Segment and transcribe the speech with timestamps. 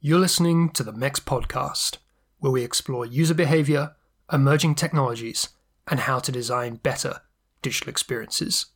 [0.00, 1.96] You're listening to the MEX podcast,
[2.38, 3.96] where we explore user behavior,
[4.32, 5.48] emerging technologies,
[5.88, 7.22] and how to design better
[7.62, 8.66] digital experiences.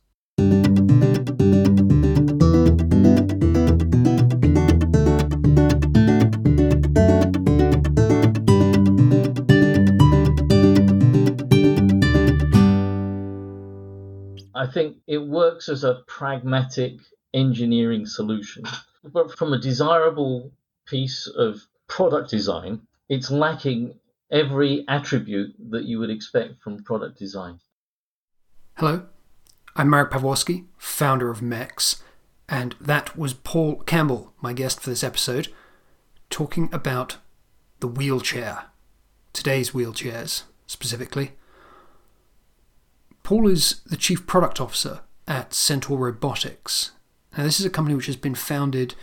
[14.53, 16.95] I think it works as a pragmatic
[17.33, 18.65] engineering solution.
[19.05, 20.51] But from a desirable
[20.93, 23.95] piece of product design, it's lacking
[24.31, 27.59] every attribute that you would expect from product design.
[28.77, 29.07] Hello,
[29.75, 32.03] I'm Marek Pawłowski, founder of MEX,
[32.47, 35.47] and that was Paul Campbell, my guest for this episode,
[36.29, 37.17] talking about
[37.79, 38.65] the wheelchair,
[39.33, 41.31] today's wheelchairs specifically.
[43.23, 46.91] Paul is the Chief Product Officer at Centaur Robotics.
[47.35, 48.93] Now, this is a company which has been founded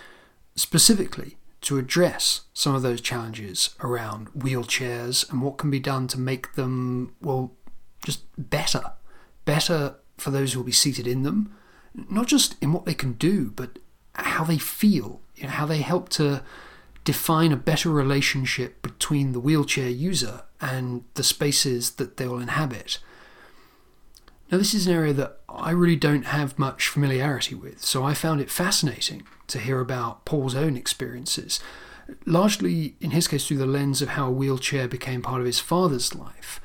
[0.55, 6.19] specifically to address some of those challenges around wheelchairs and what can be done to
[6.19, 7.53] make them, well,
[8.05, 8.93] just better.
[9.45, 11.55] Better for those who will be seated in them,
[12.09, 13.79] not just in what they can do, but
[14.15, 16.43] how they feel, you know, how they help to
[17.05, 22.99] define a better relationship between the wheelchair user and the spaces that they will inhabit.
[24.51, 28.15] Now, this is an area that I really don't have much familiarity with, so I
[28.15, 31.61] found it fascinating to hear about Paul's own experiences,
[32.27, 35.61] largely in his case through the lens of how a wheelchair became part of his
[35.61, 36.61] father's life,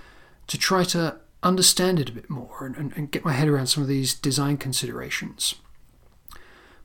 [0.48, 3.68] to try to understand it a bit more and, and, and get my head around
[3.68, 5.54] some of these design considerations.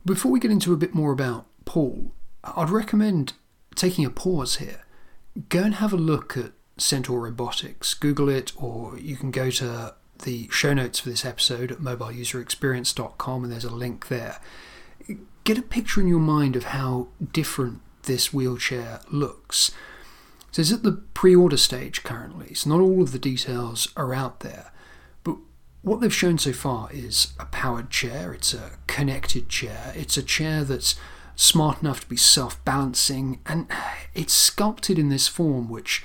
[0.05, 2.13] Before we get into a bit more about Paul,
[2.45, 3.33] I'd recommend
[3.75, 4.85] taking a pause here.
[5.49, 7.95] Go and have a look at Centaur Robotics.
[7.95, 13.45] Google it, or you can go to the show notes for this episode at mobileuserexperience.com
[13.45, 14.39] and there's a link there.
[15.45, 19.71] Get a picture in your mind of how different this wheelchair looks.
[20.53, 24.13] So it's at the pre order stage currently, so not all of the details are
[24.13, 24.73] out there.
[25.23, 25.37] But
[25.83, 30.23] what they've shown so far is a powered chair, it's a connected chair, it's a
[30.23, 30.97] chair that's
[31.37, 33.71] smart enough to be self balancing, and
[34.15, 36.05] it's sculpted in this form which,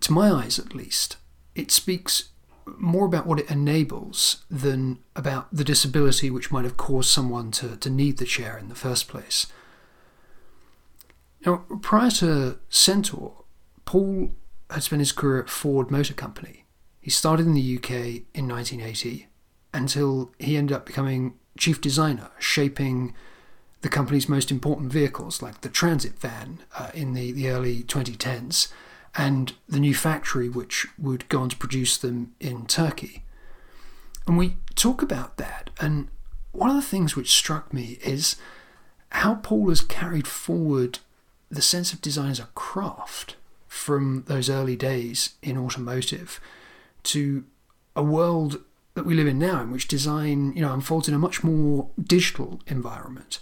[0.00, 1.16] to my eyes at least,
[1.54, 2.30] it speaks
[2.66, 7.76] more about what it enables than about the disability which might have caused someone to,
[7.76, 9.46] to need the chair in the first place.
[11.44, 13.44] Now, prior to Centaur,
[13.84, 14.30] Paul
[14.70, 16.64] had spent his career at Ford Motor Company.
[17.00, 17.90] He started in the UK
[18.32, 19.28] in 1980
[19.74, 23.14] until he ended up becoming chief designer, shaping
[23.80, 28.68] the company's most important vehicles, like the transit van uh, in the, the early 2010s
[29.14, 33.24] and the new factory which would go on to produce them in Turkey.
[34.26, 36.08] And we talk about that, and
[36.52, 38.36] one of the things which struck me is
[39.10, 40.98] how Paul has carried forward
[41.50, 43.36] the sense of design as a craft
[43.66, 46.40] from those early days in automotive
[47.04, 47.44] to
[47.96, 48.62] a world
[48.94, 51.88] that we live in now in which design you know unfolds in a much more
[52.02, 53.40] digital environment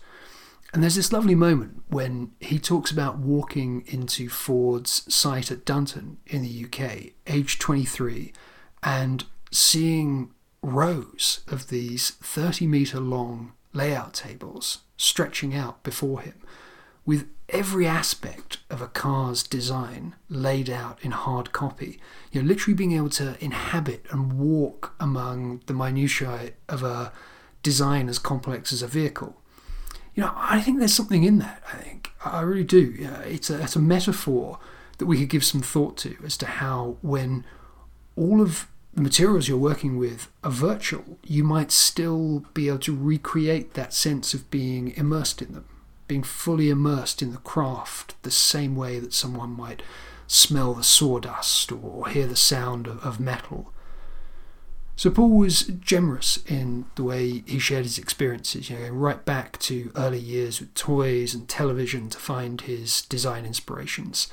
[0.73, 6.19] and there's this lovely moment when he talks about walking into Ford's site at Dunton
[6.27, 8.33] in the UK, age 23,
[8.83, 10.31] and seeing
[10.63, 16.41] rows of these 30 metre long layout tables stretching out before him,
[17.05, 21.99] with every aspect of a car's design laid out in hard copy.
[22.31, 27.13] You know, literally being able to inhabit and walk among the minutiae of a
[27.65, 29.40] design as complex as a vehicle
[30.15, 31.63] you know, I think there's something in that.
[31.73, 32.95] I think I really do.
[32.99, 34.59] Yeah, it's a it's a metaphor
[34.99, 37.45] that we could give some thought to as to how when
[38.17, 42.97] all of the materials you're working with are virtual, you might still be able to
[42.97, 45.65] recreate that sense of being immersed in them,
[46.09, 49.83] being fully immersed in the craft, the same way that someone might
[50.27, 53.73] smell the sawdust or hear the sound of, of metal.
[55.01, 59.59] So Paul was generous in the way he shared his experiences, you know, right back
[59.61, 64.29] to early years with toys and television to find his design inspirations.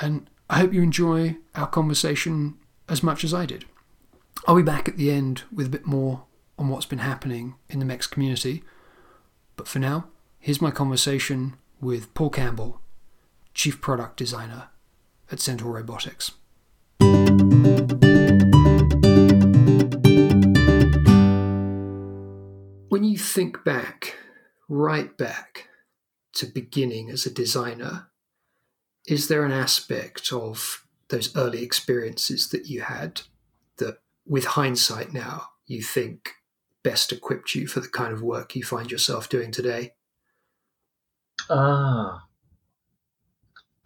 [0.00, 2.58] And I hope you enjoy our conversation
[2.88, 3.66] as much as I did.
[4.48, 6.24] I'll be back at the end with a bit more
[6.58, 8.64] on what's been happening in the MEX community.
[9.54, 10.08] But for now,
[10.40, 12.80] here's my conversation with Paul Campbell,
[13.54, 14.70] Chief Product Designer
[15.30, 16.32] at Centaur Robotics.
[22.90, 24.16] When you think back,
[24.68, 25.68] right back
[26.34, 28.08] to beginning as a designer,
[29.06, 33.22] is there an aspect of those early experiences that you had
[33.78, 36.32] that, with hindsight now, you think
[36.82, 39.94] best equipped you for the kind of work you find yourself doing today?
[41.48, 42.26] Ah,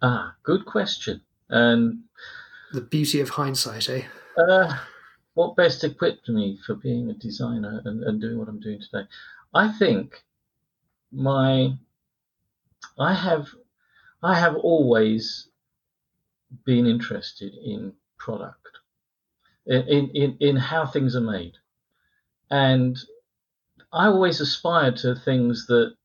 [0.01, 1.21] Ah, good question.
[1.49, 2.03] And
[2.73, 4.03] the beauty of hindsight, eh?
[4.37, 4.77] Uh,
[5.35, 9.07] what best equipped me for being a designer and, and doing what I'm doing today?
[9.53, 10.23] I think
[11.11, 11.77] my
[12.97, 13.49] I have
[14.23, 15.49] I have always
[16.65, 18.79] been interested in product,
[19.65, 21.53] in, in, in how things are made.
[22.49, 22.97] And
[23.91, 25.95] I always aspired to things that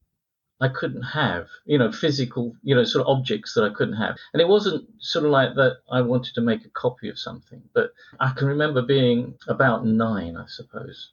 [0.61, 4.17] I couldn't have, you know, physical, you know, sort of objects that I couldn't have.
[4.33, 7.63] And it wasn't sort of like that I wanted to make a copy of something,
[7.73, 11.11] but I can remember being about nine, I suppose.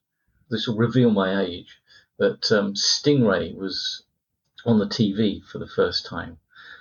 [0.49, 1.79] This will reveal my age,
[2.17, 4.03] but um, Stingray was
[4.65, 6.39] on the TV for the first time.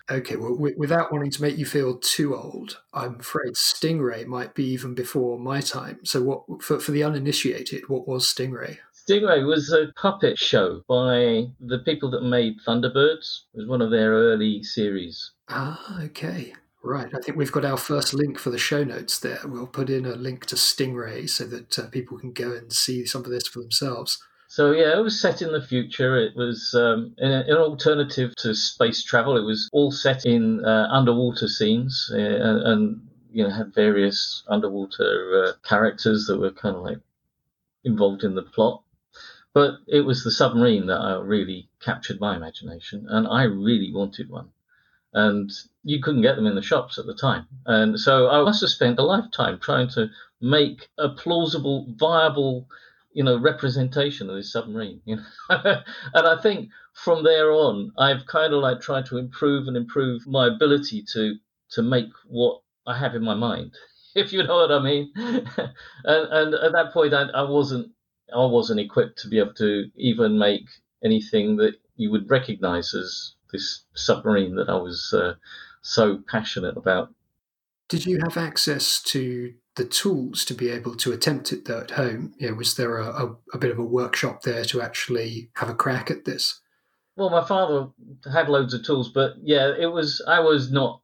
[0.08, 4.54] Okay, well, w- without wanting to make you feel too old, I'm afraid Stingray might
[4.54, 6.00] be even before my time.
[6.04, 8.78] So, what for, for the uninitiated, what was Stingray?
[9.08, 13.42] Stingray was a puppet show by the people that made Thunderbirds.
[13.54, 15.30] It was one of their early series.
[15.48, 16.54] Ah, okay.
[16.82, 17.12] Right.
[17.14, 19.38] I think we've got our first link for the show notes there.
[19.44, 23.06] We'll put in a link to Stingray so that uh, people can go and see
[23.06, 24.18] some of this for themselves.
[24.48, 26.16] So yeah, it was set in the future.
[26.16, 29.36] It was um, an, an, alternative to space travel.
[29.36, 34.44] It was all set in uh, underwater scenes uh, and, and, you know had various
[34.48, 37.00] underwater uh, characters that were kind of like
[37.84, 38.82] involved in the plot.
[39.56, 44.28] But it was the submarine that uh, really captured my imagination, and I really wanted
[44.28, 44.50] one.
[45.14, 45.50] And
[45.82, 47.46] you couldn't get them in the shops at the time.
[47.64, 50.10] And so I must have spent a lifetime trying to
[50.42, 52.68] make a plausible, viable
[53.14, 55.24] you know representation of this submarine you know
[56.12, 60.26] and i think from there on i've kind of like tried to improve and improve
[60.26, 61.36] my ability to
[61.70, 63.72] to make what i have in my mind
[64.14, 65.72] if you know what i mean and,
[66.04, 67.90] and at that point I, I wasn't
[68.34, 70.66] i wasn't equipped to be able to even make
[71.04, 75.34] anything that you would recognize as this submarine that i was uh,
[75.82, 77.10] so passionate about
[77.88, 81.92] did you have access to the tools to be able to attempt it though at
[81.92, 82.34] home?
[82.38, 85.68] You know, was there a, a, a, bit of a workshop there to actually have
[85.68, 86.60] a crack at this?
[87.14, 87.88] Well, my father
[88.30, 91.00] had loads of tools, but yeah, it was I was not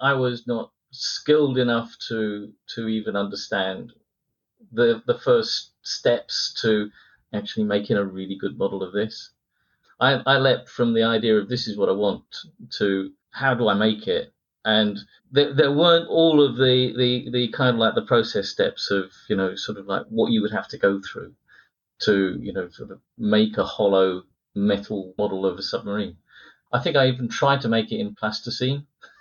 [0.00, 3.92] I was not skilled enough to to even understand
[4.72, 6.90] the the first steps to
[7.32, 9.30] actually making a really good model of this.
[10.00, 12.24] I, I leapt from the idea of this is what I want
[12.78, 14.32] to how do I make it
[14.64, 14.98] and
[15.30, 19.12] there, there weren't all of the, the, the kind of like the process steps of
[19.28, 21.32] you know sort of like what you would have to go through
[22.00, 24.24] to you know sort of make a hollow
[24.54, 26.16] metal model of a submarine.
[26.72, 28.86] I think I even tried to make it in plasticine.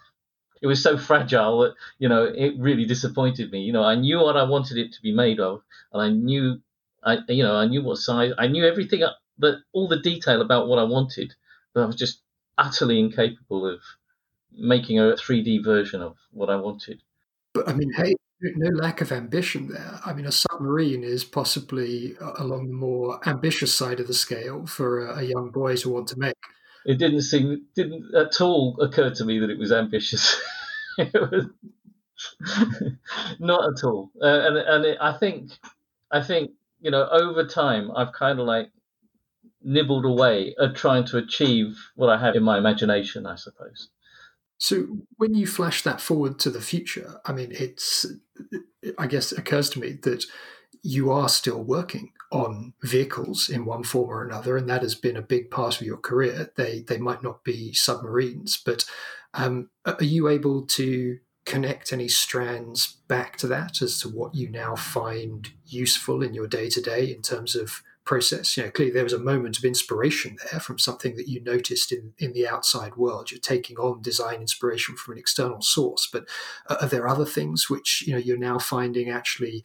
[0.62, 3.62] It was so fragile that you know it really disappointed me.
[3.62, 5.62] You know, I knew what I wanted it to be made of,
[5.94, 6.62] and I knew,
[7.04, 9.04] I you know, I knew what size, I knew everything,
[9.38, 11.33] but all the detail about what I wanted,
[11.74, 12.21] but I was just
[12.57, 13.81] utterly incapable of
[14.51, 17.01] making a 3D version of what I wanted.
[17.54, 20.00] But I mean, hey, no lack of ambition there.
[20.06, 24.65] I mean, a submarine is possibly uh, along the more ambitious side of the scale
[24.65, 26.36] for a, a young boy to want to make.
[26.87, 30.41] It didn't seem, didn't at all occur to me that it was ambitious.
[30.97, 31.11] not
[33.39, 34.09] at all.
[34.21, 35.51] Uh, and and it, I think,
[36.11, 38.71] I think you know, over time, I've kind of like
[39.61, 43.89] nibbled away at trying to achieve what I have in my imagination, I suppose.
[44.57, 48.06] So when you flash that forward to the future, I mean, it's,
[48.97, 50.25] I guess, it occurs to me that
[50.81, 55.17] you are still working on vehicles in one form or another, and that has been
[55.17, 56.51] a big part of your career.
[56.55, 58.85] They they might not be submarines, but
[59.33, 64.49] um, are you able to connect any strands back to that as to what you
[64.49, 68.57] now find useful in your day to day in terms of process.
[68.57, 71.92] You know, clearly there was a moment of inspiration there from something that you noticed
[71.92, 73.30] in, in the outside world.
[73.30, 76.26] You're taking on design inspiration from an external source, but
[76.69, 79.64] are there other things which you know you're now finding actually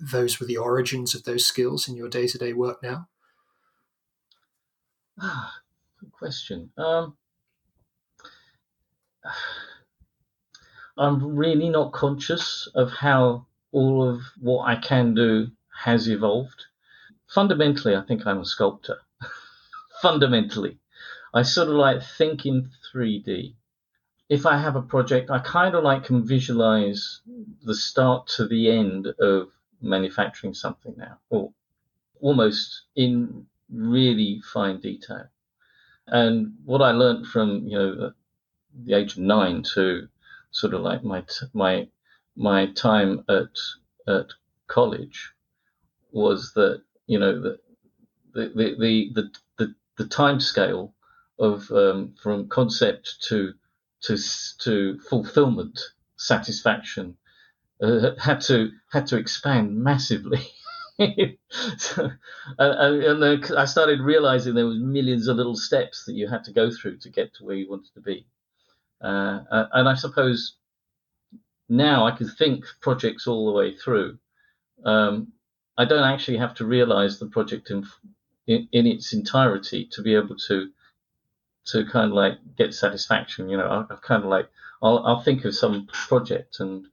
[0.00, 3.08] those were the origins of those skills in your day to day work now?
[5.20, 5.54] Ah,
[5.98, 6.70] good question.
[6.78, 7.16] Um,
[10.96, 15.48] I'm really not conscious of how all of what I can do
[15.82, 16.67] has evolved
[17.28, 18.98] fundamentally, I think I'm a sculptor.
[20.02, 20.78] fundamentally,
[21.34, 23.54] I sort of like think in 3D.
[24.28, 27.20] If I have a project, I kind of like can visualize
[27.62, 29.48] the start to the end of
[29.80, 31.52] manufacturing something now, or
[32.20, 35.26] almost in really fine detail.
[36.06, 38.12] And what I learned from you know
[38.84, 40.08] the age of nine to
[40.50, 41.88] sort of like my my
[42.36, 43.54] my time at
[44.06, 44.28] at
[44.66, 45.32] college
[46.12, 47.58] was that you know the
[48.34, 50.94] the the the the, the time scale
[51.40, 53.52] of um, from concept to
[54.02, 54.16] to
[54.60, 55.80] to fulfillment
[56.16, 57.16] satisfaction
[57.82, 60.46] uh, had to had to expand massively.
[61.78, 62.10] so,
[62.58, 66.52] and, and I started realizing there was millions of little steps that you had to
[66.52, 68.26] go through to get to where you wanted to be.
[69.00, 69.40] Uh,
[69.72, 70.56] and I suppose
[71.68, 74.18] now I can think projects all the way through.
[74.84, 75.32] Um,
[75.78, 77.86] I don't actually have to realize the project in,
[78.48, 80.70] in, in its entirety to be able to
[81.66, 83.48] to kind of like get satisfaction.
[83.48, 84.48] You know, I, have kind of like
[84.82, 86.86] I'll, I'll think of some project and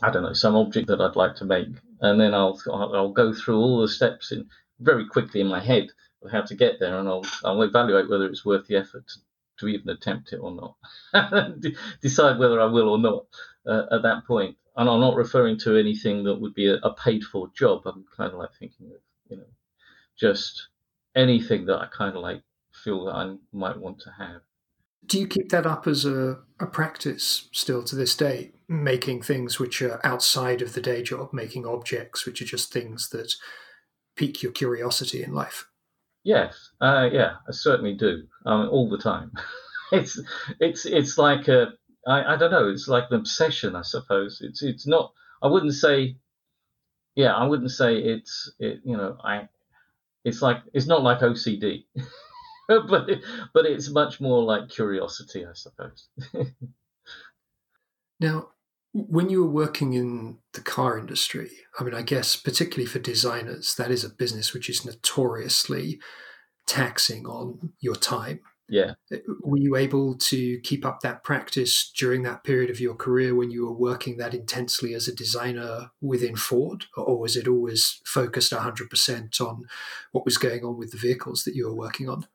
[0.00, 1.68] I don't know some object that I'd like to make,
[2.00, 4.48] and then I'll I'll go through all the steps in
[4.80, 5.88] very quickly in my head
[6.22, 9.18] of how to get there, and I'll I'll evaluate whether it's worth the effort to,
[9.60, 10.52] to even attempt it or
[11.12, 11.54] not,
[12.00, 13.26] decide whether I will or not
[13.66, 14.56] uh, at that point.
[14.76, 17.82] And I'm not referring to anything that would be a, a paid for job.
[17.86, 19.50] I'm kind of like thinking of you know
[20.18, 20.68] just
[21.14, 24.42] anything that I kind of like feel that I might want to have.
[25.04, 28.52] Do you keep that up as a, a practice still to this day?
[28.68, 33.08] Making things which are outside of the day job, making objects which are just things
[33.10, 33.34] that
[34.16, 35.66] pique your curiosity in life?
[36.24, 38.22] Yes, uh, yeah, I certainly do.
[38.46, 39.32] Um, all the time.
[39.92, 40.20] it's
[40.60, 41.72] it's it's like a
[42.06, 42.68] I, I don't know.
[42.68, 44.40] It's like an obsession, I suppose.
[44.40, 45.12] It's it's not.
[45.42, 46.16] I wouldn't say.
[47.14, 48.80] Yeah, I wouldn't say it's it.
[48.84, 49.48] You know, I.
[50.24, 51.84] It's like it's not like OCD.
[52.68, 56.08] but it, but it's much more like curiosity, I suppose.
[58.20, 58.48] now,
[58.92, 63.74] when you were working in the car industry, I mean, I guess particularly for designers,
[63.76, 65.98] that is a business which is notoriously
[66.66, 68.40] taxing on your time.
[68.72, 68.94] Yeah.
[69.12, 73.34] Uh, were you able to keep up that practice during that period of your career
[73.34, 76.86] when you were working that intensely as a designer within Ford?
[76.96, 79.66] Or was it always focused 100% on
[80.12, 82.26] what was going on with the vehicles that you were working on?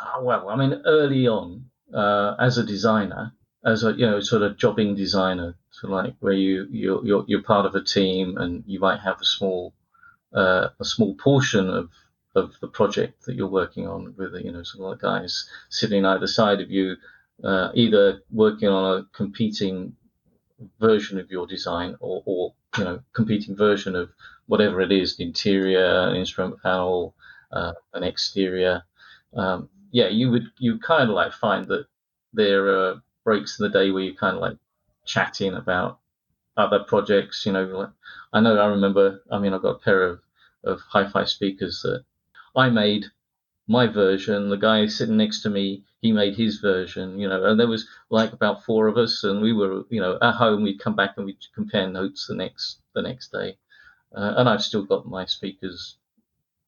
[0.00, 4.40] Uh, well, I mean, early on, uh, as a designer, as a you know sort
[4.40, 8.64] of jobbing designer, so like where you you're, you're, you're part of a team and
[8.66, 9.74] you might have a small
[10.32, 11.90] uh, a small portion of
[12.34, 16.04] of the project that you're working on with you know some of the guys sitting
[16.04, 16.96] either side of you,
[17.44, 19.94] uh, either working on a competing
[20.80, 24.10] version of your design or, or you know competing version of
[24.46, 27.14] whatever it is, the interior, an instrument panel,
[27.52, 28.82] uh, an exterior.
[29.34, 31.86] Um, yeah, you would you kind of like find that
[32.32, 34.56] there are breaks in the day where you're kind of like
[35.04, 36.00] chatting about
[36.56, 37.44] other projects.
[37.44, 37.90] You know, like,
[38.32, 39.22] I know I remember.
[39.30, 40.20] I mean, I've got a pair of
[40.64, 42.04] of hi-fi speakers that
[42.56, 43.06] I made
[43.68, 44.48] my version.
[44.50, 47.18] The guy sitting next to me, he made his version.
[47.18, 50.18] You know, and there was like about four of us, and we were, you know,
[50.22, 50.62] at home.
[50.62, 53.56] We'd come back and we'd compare notes the next the next day.
[54.14, 55.96] Uh, and I've still got my speakers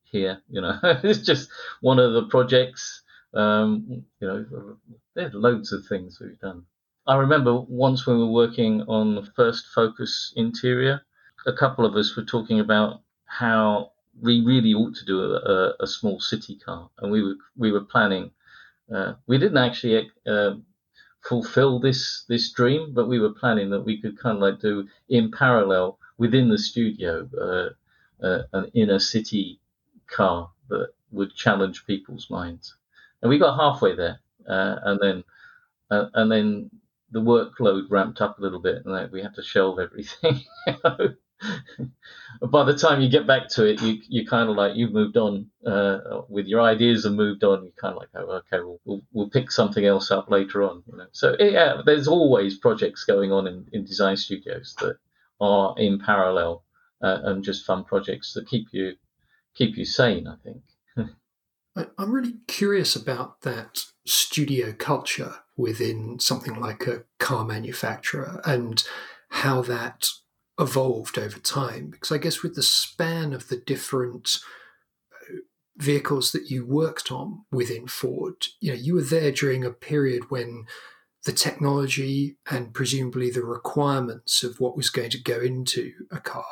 [0.05, 0.43] here.
[0.49, 1.51] You know, it's just
[1.81, 3.03] one of the projects
[3.35, 4.77] um, you know,
[5.15, 6.65] there's loads of things we've done.
[7.07, 11.03] I remember once when we were working on the first Focus interior,
[11.47, 15.87] a couple of us were talking about how we really ought to do a, a
[15.87, 18.31] small city car, and we were we were planning.
[18.95, 20.55] Uh, we didn't actually uh,
[21.23, 24.89] fulfill this this dream, but we were planning that we could kind of like do
[25.09, 29.59] in parallel within the studio uh, uh an inner city
[30.07, 32.77] car that would challenge people's minds
[33.25, 35.25] and we got halfway there, uh, and then
[35.91, 36.71] uh, and then
[37.11, 40.43] the workload ramped up a little bit, and like, we had to shelve everything.
[42.51, 45.17] By the time you get back to it, you you kind of like you've moved
[45.17, 47.65] on uh, with your ideas and moved on.
[47.65, 50.83] You kind of like, oh, okay, we'll, we'll, we'll pick something else up later on.
[50.91, 54.97] You know, so yeah, there's always projects going on in, in design studios that
[55.41, 56.65] are in parallel
[57.03, 58.95] uh, and just fun projects that keep you
[59.55, 60.27] keep you sane.
[60.27, 60.63] I think.
[61.99, 68.83] I'm really curious about that studio culture within something like a car manufacturer and
[69.29, 70.09] how that
[70.59, 71.91] evolved over time.
[71.91, 74.39] Because I guess with the span of the different
[75.13, 75.37] uh,
[75.77, 80.31] vehicles that you worked on within Ford, you know, you were there during a period
[80.31, 80.67] when
[81.25, 86.45] the technology and presumably the requirements of what was going to go into a car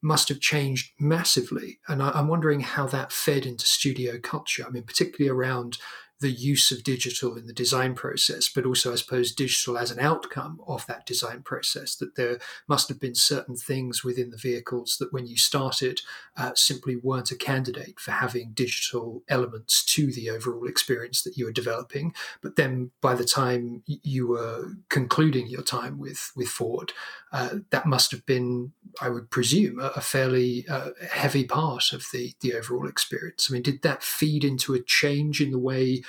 [0.00, 1.78] must have changed massively.
[1.88, 4.64] And I, am wondering how that fed into studio culture.
[4.66, 5.78] I mean, particularly around
[6.22, 10.00] the use of digital in the design process, but also, I suppose, digital as an
[10.00, 11.94] outcome of that design process.
[11.96, 16.00] That there must have been certain things within the vehicles that, when you started,
[16.36, 21.44] uh, simply weren't a candidate for having digital elements to the overall experience that you
[21.44, 22.14] were developing.
[22.40, 26.92] But then, by the time you were concluding your time with with Ford,
[27.32, 32.06] uh, that must have been, I would presume, a, a fairly uh, heavy part of
[32.12, 33.48] the the overall experience.
[33.48, 36.02] I mean, did that feed into a change in the way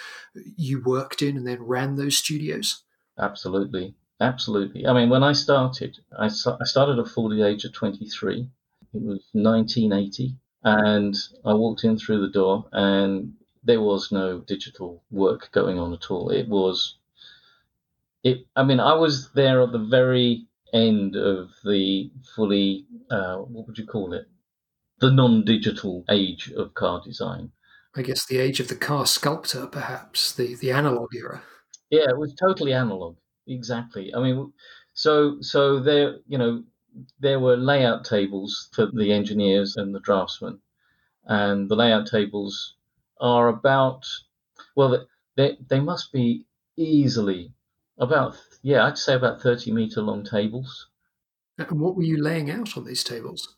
[0.58, 2.84] you worked in and then ran those studios?
[3.18, 3.96] Absolutely.
[4.20, 4.88] Absolutely.
[4.88, 8.48] I mean, when I started, I, I started at at the age of 23.
[8.94, 10.36] It was 1980.
[10.64, 13.34] And I walked in through the door, and
[13.64, 16.30] there was no digital work going on at all.
[16.30, 16.96] It was,
[18.24, 18.46] it.
[18.56, 23.78] I mean, I was there at the very end of the fully, uh, what would
[23.78, 24.30] you call it?
[25.00, 27.52] The non-digital age of car design.
[27.96, 31.44] I guess the age of the car sculptor, perhaps the the analog era.
[31.90, 33.18] Yeah, it was totally analog.
[33.48, 34.14] Exactly.
[34.16, 34.52] I mean,
[34.94, 36.64] so so there, you know,
[37.20, 40.60] there were layout tables for the engineers and the draftsmen,
[41.26, 42.76] and the layout tables
[43.20, 44.06] are about,
[44.76, 46.46] well, they they must be
[46.78, 47.54] easily
[48.00, 50.88] about yeah, I'd say about thirty meter long tables.
[51.60, 53.56] And what were you laying out on these tables?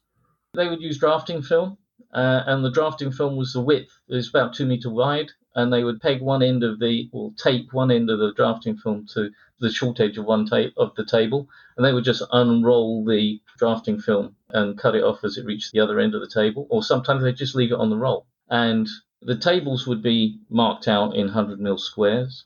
[0.53, 1.77] They would use drafting film,
[2.13, 3.99] uh, and the drafting film was the width.
[4.07, 7.31] It was about two meter wide, and they would peg one end of the or
[7.37, 10.93] tape one end of the drafting film to the short edge of one tape of
[10.95, 15.37] the table, and they would just unroll the drafting film and cut it off as
[15.37, 17.89] it reached the other end of the table, or sometimes they'd just leave it on
[17.89, 18.25] the roll.
[18.49, 18.87] And
[19.21, 22.45] the tables would be marked out in 100 mil squares,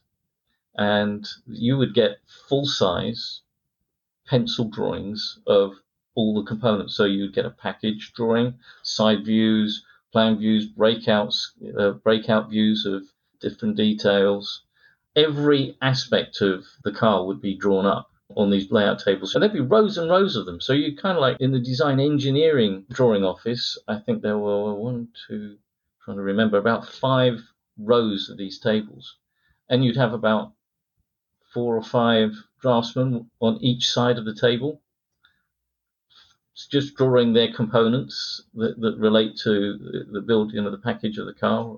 [0.75, 3.41] and you would get full size
[4.25, 5.73] pencil drawings of
[6.19, 6.97] all the components.
[6.97, 11.37] So you'd get a package drawing, side views, plan views, breakouts,
[11.79, 13.03] uh, breakout views of
[13.39, 14.63] different details.
[15.15, 19.33] Every aspect of the car would be drawn up on these layout tables.
[19.33, 20.59] And there'd be rows and rows of them.
[20.59, 24.73] So you kind of like in the design engineering drawing office, I think there were
[24.73, 25.57] one, two,
[26.03, 27.39] trying to remember, about five
[27.77, 29.15] rows of these tables.
[29.69, 30.51] And you'd have about
[31.53, 34.81] four or five draftsmen on each side of the table
[36.67, 41.25] just drawing their components that, that relate to the build, you know, the package of
[41.25, 41.77] the car,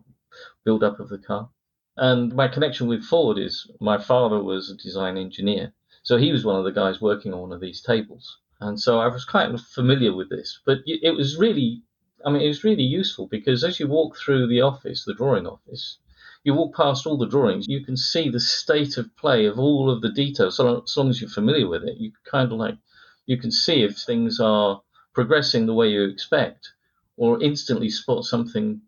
[0.63, 1.49] build up of the car.
[1.97, 5.73] And my connection with Ford is my father was a design engineer,
[6.03, 8.99] so he was one of the guys working on one of these tables, and so
[8.99, 10.61] I was quite familiar with this.
[10.65, 11.83] But it was really,
[12.25, 15.45] I mean, it was really useful because as you walk through the office, the drawing
[15.45, 15.97] office,
[16.43, 19.91] you walk past all the drawings, you can see the state of play of all
[19.91, 20.57] of the details.
[20.57, 22.77] So as long as you're familiar with it, you kind of like
[23.25, 24.81] you can see if things are
[25.13, 26.71] progressing the way you expect,
[27.17, 28.81] or instantly spot something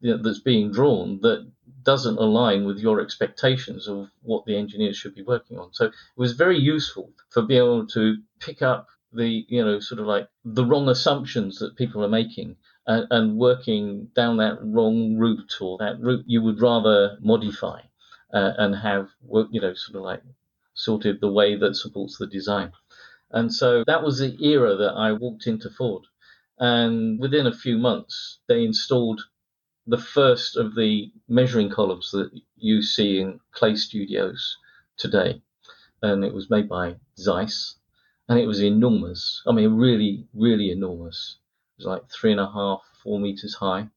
[0.00, 1.50] that's being drawn that
[1.82, 5.72] doesn't align with your expectations of what the engineers should be working on.
[5.72, 10.00] So it was very useful for being able to pick up the you know sort
[10.00, 15.16] of like the wrong assumptions that people are making and, and working down that wrong
[15.16, 17.80] route or that route you would rather modify
[18.34, 19.08] uh, and have
[19.50, 20.22] you know sort of like
[20.74, 22.72] sorted the way that supports the design.
[23.30, 26.04] And so that was the era that I walked into Ford.
[26.58, 29.20] And within a few months, they installed
[29.86, 34.56] the first of the measuring columns that you see in Clay Studios
[34.96, 35.42] today.
[36.02, 37.76] And it was made by Zeiss.
[38.28, 39.42] And it was enormous.
[39.46, 41.36] I mean, really, really enormous.
[41.78, 43.88] It was like three and a half, four meters high,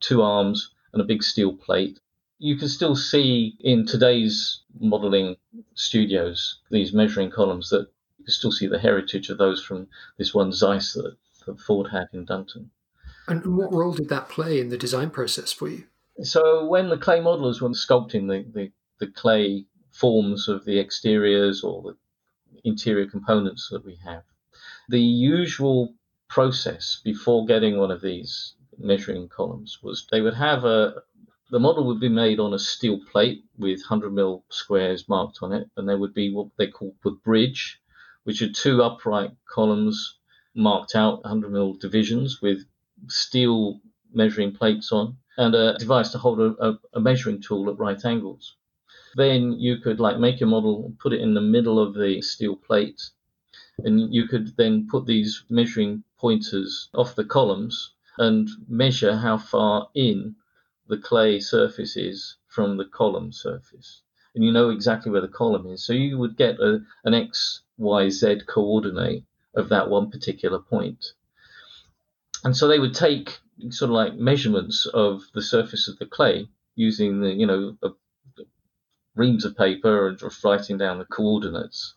[0.00, 1.98] two arms, and a big steel plate.
[2.38, 5.36] You can still see in today's modeling
[5.74, 7.88] studios these measuring columns that
[8.20, 11.90] you can still see the heritage of those from this one Zeiss that, that Ford
[11.90, 12.70] had in Dunton.
[13.26, 15.84] And what role did that play in the design process for you?
[16.22, 21.64] So when the clay modelers were sculpting the, the, the clay forms of the exteriors
[21.64, 21.96] or the
[22.64, 24.24] interior components that we have,
[24.88, 25.94] the usual
[26.28, 30.94] process before getting one of these measuring columns was they would have a
[31.50, 35.52] the model would be made on a steel plate with 100 mil squares marked on
[35.52, 37.80] it, and there would be what they called the bridge,
[38.24, 40.18] which are two upright columns
[40.54, 42.64] marked out 100 mil divisions with
[43.08, 43.80] steel
[44.12, 48.56] measuring plates on and a device to hold a, a, measuring tool at right angles.
[49.14, 52.56] Then you could like make a model, put it in the middle of the steel
[52.56, 53.00] plate,
[53.78, 59.88] and you could then put these measuring pointers off the columns and measure how far
[59.94, 60.36] in
[60.88, 64.02] the clay surface is from the column surface.
[64.34, 65.84] And you know exactly where the column is.
[65.84, 71.04] So you would get a, an X, Y, Z coordinate of that one particular point.
[72.44, 73.38] And so they would take
[73.70, 77.90] sort of like measurements of the surface of the clay using the, you know, a,
[79.16, 81.94] reams of paper and just writing down the coordinates.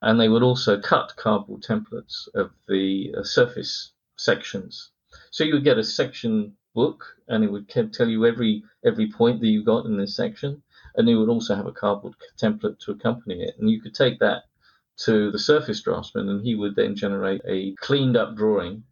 [0.00, 4.90] And they would also cut cardboard templates of the uh, surface sections.
[5.30, 9.40] So you would get a section book and it would tell you every every point
[9.40, 10.62] that you got in this section
[10.96, 14.18] and it would also have a cardboard template to accompany it and you could take
[14.18, 14.44] that
[14.96, 18.84] to the surface draftsman, and he would then generate a cleaned up drawing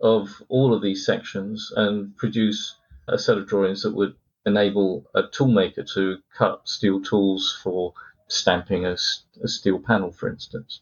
[0.00, 2.76] of all of these sections and produce
[3.08, 4.14] a set of drawings that would
[4.46, 7.92] enable a toolmaker to cut steel tools for
[8.28, 8.96] stamping a,
[9.42, 10.80] a steel panel, for instance.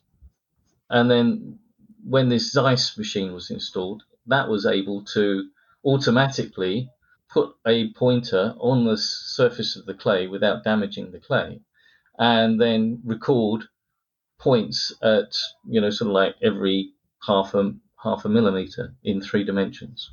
[0.91, 1.59] And then
[2.05, 5.49] when this Zeiss machine was installed, that was able to
[5.85, 6.91] automatically
[7.29, 11.61] put a pointer on the surface of the clay without damaging the clay,
[12.19, 13.65] and then record
[14.39, 15.33] points at
[15.69, 16.93] you know sort of like every
[17.27, 20.11] half a half a millimeter in three dimensions,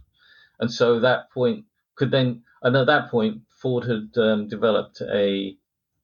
[0.59, 5.57] and so that point could then and at that point Ford had um, developed a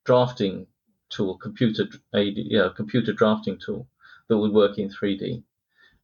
[0.05, 0.67] drafting
[1.09, 3.87] tool, computer a yeah, computer drafting tool
[4.27, 5.43] that would work in 3D,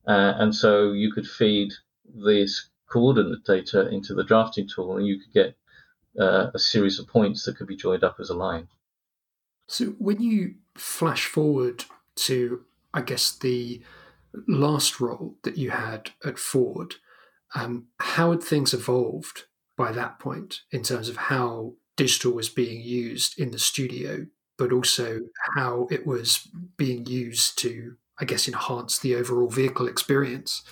[0.08, 1.74] uh, and so you could feed
[2.14, 5.58] this coordinate data into the drafting tool, and you could get
[6.18, 8.70] uh, a series of points that could be joined up as a line.
[9.68, 11.84] So when you flash forward
[12.28, 12.62] to,
[12.94, 13.82] I guess, the
[14.48, 16.96] last role that you had at Ford,
[17.54, 19.44] um, how had things evolved
[19.76, 24.26] by that point in terms of how digital was being used in the studio,
[24.58, 25.20] but also
[25.58, 30.64] how it was being used to, I guess, enhance the overall vehicle experience?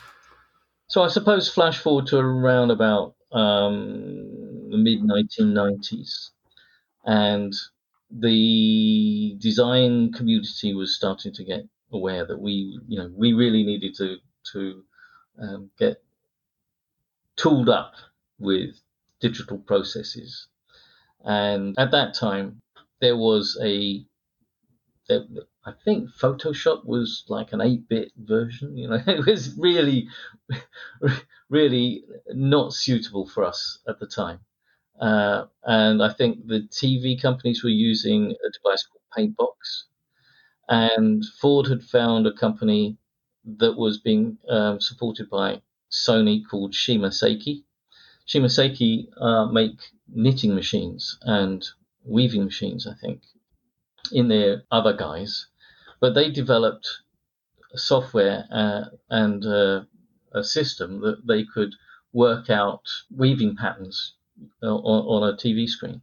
[0.94, 6.30] So I suppose flash forward to around about um, the mid 1990s,
[7.04, 7.52] and
[8.12, 13.96] the design community was starting to get aware that we, you know, we really needed
[13.96, 14.18] to
[14.52, 14.84] to
[15.42, 15.98] um, get
[17.38, 17.96] tooled up
[18.38, 18.80] with
[19.20, 20.46] digital processes.
[21.26, 22.62] And at that time,
[23.02, 24.06] there was a,
[25.10, 28.78] I think Photoshop was like an 8 bit version.
[28.78, 30.08] You know, it was really,
[31.50, 34.40] really not suitable for us at the time.
[35.00, 39.84] Uh, and I think the TV companies were using a device called Paintbox.
[40.70, 42.98] And Ford had found a company
[43.46, 45.62] that was being um, supported by
[45.92, 47.64] Sony called Shima Seiki.
[48.28, 51.68] Shimaseki uh, make knitting machines and
[52.06, 53.22] weaving machines, I think,
[54.12, 55.48] in their other guise
[56.00, 57.00] but they developed
[57.76, 59.82] software uh, and uh,
[60.34, 61.74] a system that they could
[62.12, 62.84] work out
[63.16, 64.14] weaving patterns
[64.62, 66.02] uh, on, on a TV screen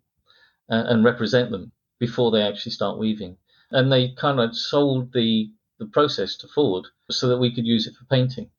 [0.70, 3.36] uh, and represent them before they actually start weaving.
[3.70, 7.86] And they kind of sold the, the process to Ford so that we could use
[7.86, 8.50] it for painting.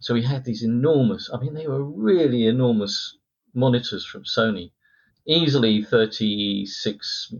[0.00, 3.16] So we had these enormous, I mean, they were really enormous
[3.54, 4.72] monitors from Sony,
[5.26, 7.32] easily 36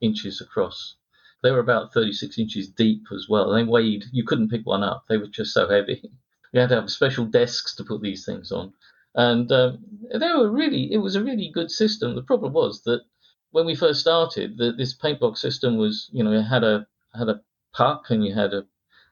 [0.00, 0.96] inches across
[1.42, 3.52] they were about 36 inches deep as well.
[3.52, 5.04] They weighed, you couldn't pick one up.
[5.08, 6.10] They were just so heavy.
[6.50, 8.72] You had to have special desks to put these things on.
[9.14, 9.84] And um,
[10.14, 12.14] they were really, it was a really good system.
[12.14, 13.02] The problem was that
[13.50, 17.28] when we first started, that this paintbox system was, you know, it had a had
[17.28, 17.42] a
[17.74, 18.64] puck and you had a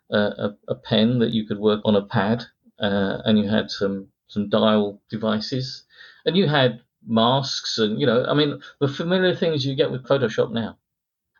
[0.08, 2.44] a, a pen that you could work on a pad,
[2.80, 5.84] uh, and you had some some dial devices,
[6.24, 10.06] and you had masks and you know, I mean, the familiar things you get with
[10.06, 10.78] Photoshop now.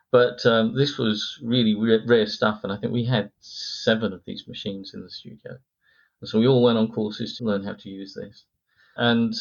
[0.09, 4.47] But um, this was really rare stuff, and I think we had seven of these
[4.47, 5.57] machines in the studio.
[6.21, 8.45] And so we all went on courses to learn how to use this.
[8.95, 9.33] And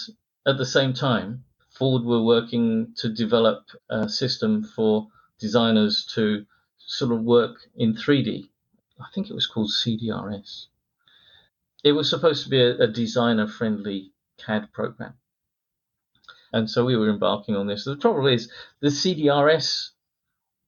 [0.45, 5.09] at the same time, Ford were working to develop a system for
[5.39, 6.47] designers to
[6.79, 8.49] sort of work in 3D.
[9.01, 10.67] I think it was called CDRS.
[11.85, 15.15] It was supposed to be a, a designer friendly CAD program.
[16.53, 17.85] And so we were embarking on this.
[17.85, 19.91] The trouble is, the CDRS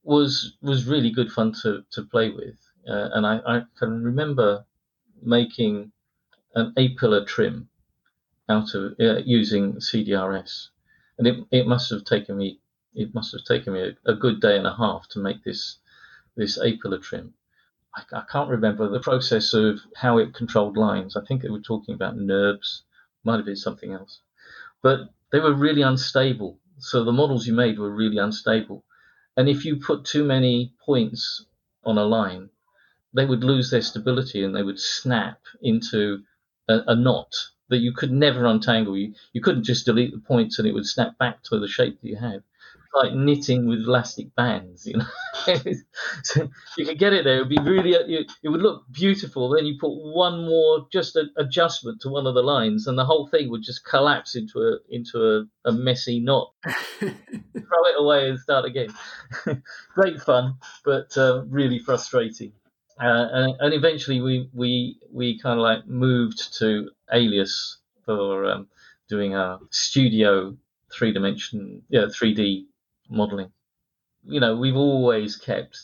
[0.03, 2.57] was was really good fun to, to play with.
[2.89, 4.65] Uh, and I, I can remember
[5.23, 5.93] making
[6.55, 7.69] an A pillar trim
[8.49, 10.69] out of uh, using CDRS,
[11.19, 12.61] and it, it must have taken me
[12.95, 15.79] it must have taken me a, a good day and a half to make this
[16.37, 17.35] this A pillar trim.
[17.95, 21.17] I, I, can't remember the process of how it controlled lines.
[21.17, 22.83] I think they were talking about NURBS,
[23.25, 24.21] might have been something else,
[24.83, 26.59] but they were really unstable.
[26.79, 28.85] So the models you made were really unstable.
[29.37, 31.45] And if you put too many points
[31.85, 32.51] on a line,
[33.15, 36.25] they would lose their stability and they would snap into
[36.69, 37.35] a, a knot
[37.69, 38.97] that you could never untangle.
[38.97, 42.01] You, you couldn't just delete the points and it would snap back to the shape
[42.01, 42.43] that you had.
[42.95, 45.07] Like knitting with elastic bands, you know.
[46.23, 47.37] so you could get it there.
[47.37, 49.51] It would be really, it would look beautiful.
[49.51, 53.05] Then you put one more just an adjustment to one of the lines, and the
[53.05, 56.53] whole thing would just collapse into a into a, a messy knot.
[57.69, 58.89] throw it away and start again.
[59.95, 62.53] Great fun, but uh, really frustrating.
[63.01, 68.67] Uh, and, and, eventually we we we kind of like moved to Alias for um,
[69.09, 70.57] doing our studio
[70.93, 72.67] three dimension, yeah, three D
[73.09, 73.53] modeling.
[74.25, 75.81] You know, we've always kept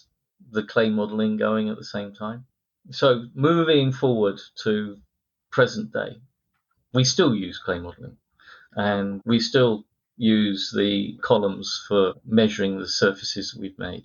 [0.50, 2.46] the clay modeling going at the same time.
[2.90, 4.98] So moving forward to
[5.50, 6.20] present day,
[6.92, 8.16] we still use clay modeling,
[8.72, 9.84] and we still
[10.16, 14.04] use the columns for measuring the surfaces we've made.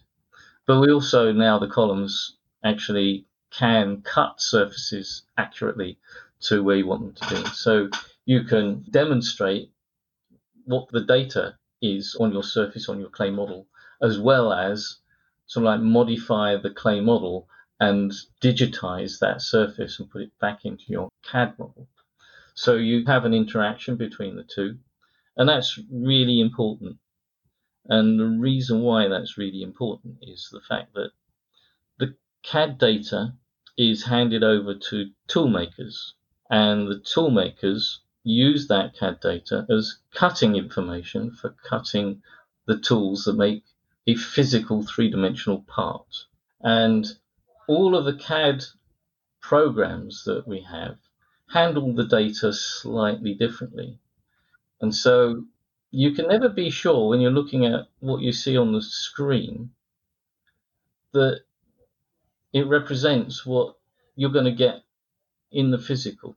[0.66, 5.98] But we also now the columns actually can cut surfaces accurately
[6.42, 7.50] to where you want them to be.
[7.50, 7.90] So
[8.26, 9.72] you can demonstrate
[10.66, 13.68] what the data is on your surface on your clay model,
[14.02, 14.98] as well as
[15.48, 17.48] sort of like modify the clay model
[17.80, 18.12] and
[18.42, 21.88] digitize that surface and put it back into your CAD model.
[22.54, 24.78] So you have an interaction between the two,
[25.38, 26.98] and that's really important.
[27.86, 31.12] And the reason why that's really important is the fact that
[31.98, 33.34] the CAD data
[33.78, 36.12] is handed over to toolmakers,
[36.50, 42.22] and the toolmakers use that CAD data as cutting information for cutting
[42.66, 43.64] the tools that make
[44.08, 46.26] a physical three dimensional part.
[46.62, 47.06] And
[47.68, 48.64] all of the CAD
[49.42, 50.98] programs that we have
[51.52, 54.00] handle the data slightly differently.
[54.82, 55.46] And so
[55.92, 59.72] you can never be sure when you're looking at what you see on the screen
[61.14, 61.42] that
[62.54, 63.76] it represents what
[64.16, 64.84] you're going to get
[65.52, 66.36] in the physical.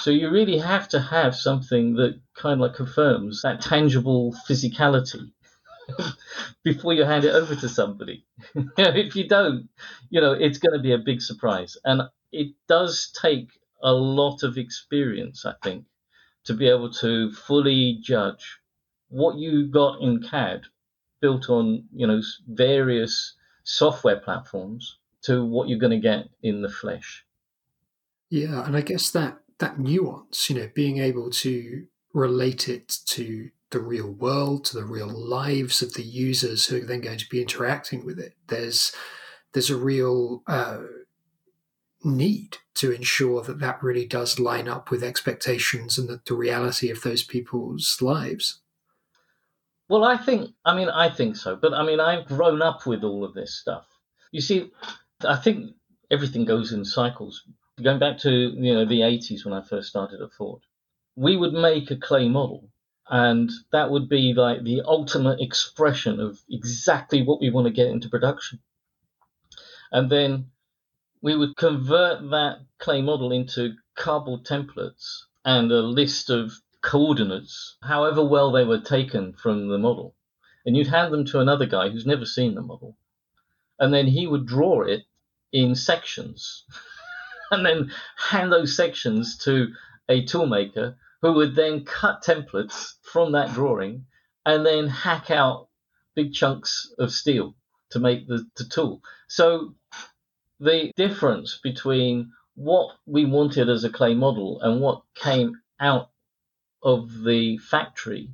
[0.00, 5.32] So you really have to have something that kind of like confirms that tangible physicality
[6.62, 8.24] before you hand it over to somebody.
[8.76, 9.68] if you don't,
[10.10, 11.76] you know, it's going to be a big surprise.
[11.84, 13.48] And it does take
[13.82, 15.84] a lot of experience, I think,
[16.44, 18.58] to be able to fully judge
[19.08, 20.62] what you got in CAD
[21.20, 23.34] built on, you know, various
[23.64, 27.24] software platforms to what you're going to get in the flesh.
[28.30, 33.50] Yeah, and I guess that that nuance, you know, being able to relate it to
[33.70, 37.28] the real world, to the real lives of the users who are then going to
[37.28, 38.34] be interacting with it.
[38.46, 38.92] There's
[39.52, 40.78] there's a real uh,
[42.04, 46.90] need to ensure that that really does line up with expectations and the, the reality
[46.90, 48.60] of those people's lives.
[49.88, 53.02] Well, I think, I mean, I think so, but I mean, I've grown up with
[53.02, 53.86] all of this stuff.
[54.32, 54.70] You see,
[55.26, 55.74] I think
[56.10, 57.44] everything goes in cycles.
[57.82, 60.62] Going back to you know the 80s when I first started at Ford,
[61.14, 62.70] we would make a clay model,
[63.08, 67.86] and that would be like the ultimate expression of exactly what we want to get
[67.86, 68.58] into production.
[69.92, 70.50] And then
[71.22, 78.24] we would convert that clay model into cardboard templates and a list of coordinates, however
[78.24, 80.14] well they were taken from the model.
[80.66, 82.96] And you'd hand them to another guy who's never seen the model.
[83.78, 85.04] And then he would draw it
[85.52, 86.64] in sections
[87.50, 89.68] and then hand those sections to
[90.08, 94.06] a toolmaker who would then cut templates from that drawing
[94.46, 95.68] and then hack out
[96.14, 97.54] big chunks of steel
[97.90, 99.02] to make the, the tool.
[99.28, 99.74] So
[100.60, 106.10] the difference between what we wanted as a clay model and what came out
[106.82, 108.30] of the factory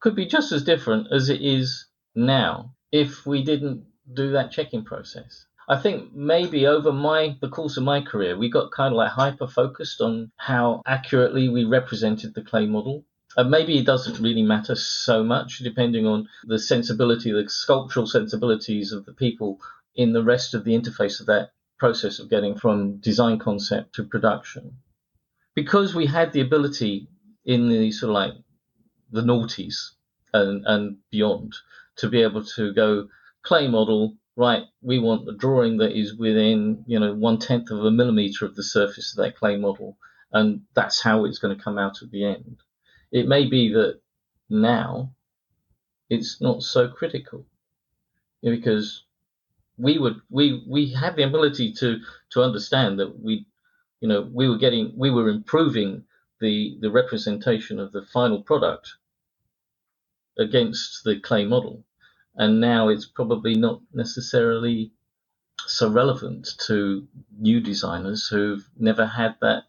[0.00, 4.84] could be just as different as it is now if we didn't do that checking
[4.84, 5.46] process.
[5.68, 9.10] I think maybe over my the course of my career, we got kind of like
[9.10, 13.04] hyper focused on how accurately we represented the clay model.
[13.36, 18.92] And maybe it doesn't really matter so much, depending on the sensibility, the sculptural sensibilities
[18.92, 19.60] of the people
[19.94, 24.04] in the rest of the interface of that process of getting from design concept to
[24.04, 24.78] production.
[25.54, 27.08] Because we had the ability
[27.44, 28.34] in the sort of like
[29.10, 29.90] the noughties
[30.32, 31.54] and, and beyond
[31.96, 33.08] to be able to go
[33.42, 37.84] clay model, right, we want a drawing that is within, you know, one tenth of
[37.84, 39.96] a millimeter of the surface of that clay model,
[40.32, 42.58] and that's how it's going to come out at the end.
[43.10, 44.00] It may be that
[44.50, 45.14] now
[46.10, 47.46] it's not so critical
[48.42, 49.04] because
[49.78, 53.46] we would we we had the ability to to understand that we
[54.00, 56.04] you know we were getting we were improving
[56.40, 58.94] the the representation of the final product
[60.38, 61.84] against the clay model
[62.36, 64.92] and now it's probably not necessarily
[65.66, 67.06] so relevant to
[67.38, 69.64] new designers who've never had that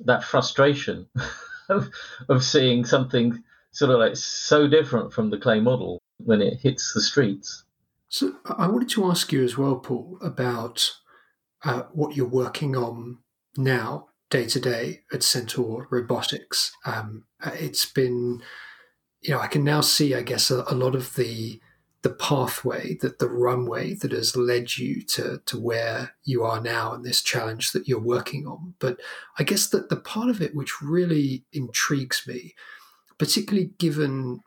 [0.00, 1.06] that frustration
[1.68, 1.90] of,
[2.28, 6.92] of seeing something sort of like so different from the clay model when it hits
[6.94, 7.64] the streets
[8.10, 10.96] so I wanted to ask you as well, Paul, about
[11.64, 13.18] uh, what you're working on
[13.56, 16.72] now, day to day at Centaur Robotics.
[16.84, 18.42] Um, uh, it's been,
[19.22, 21.60] you know, I can now see, I guess, a, a lot of the
[22.02, 26.94] the pathway, that the runway that has led you to to where you are now
[26.94, 28.74] and this challenge that you're working on.
[28.78, 28.98] But
[29.38, 32.54] I guess that the part of it which really intrigues me,
[33.18, 34.40] particularly given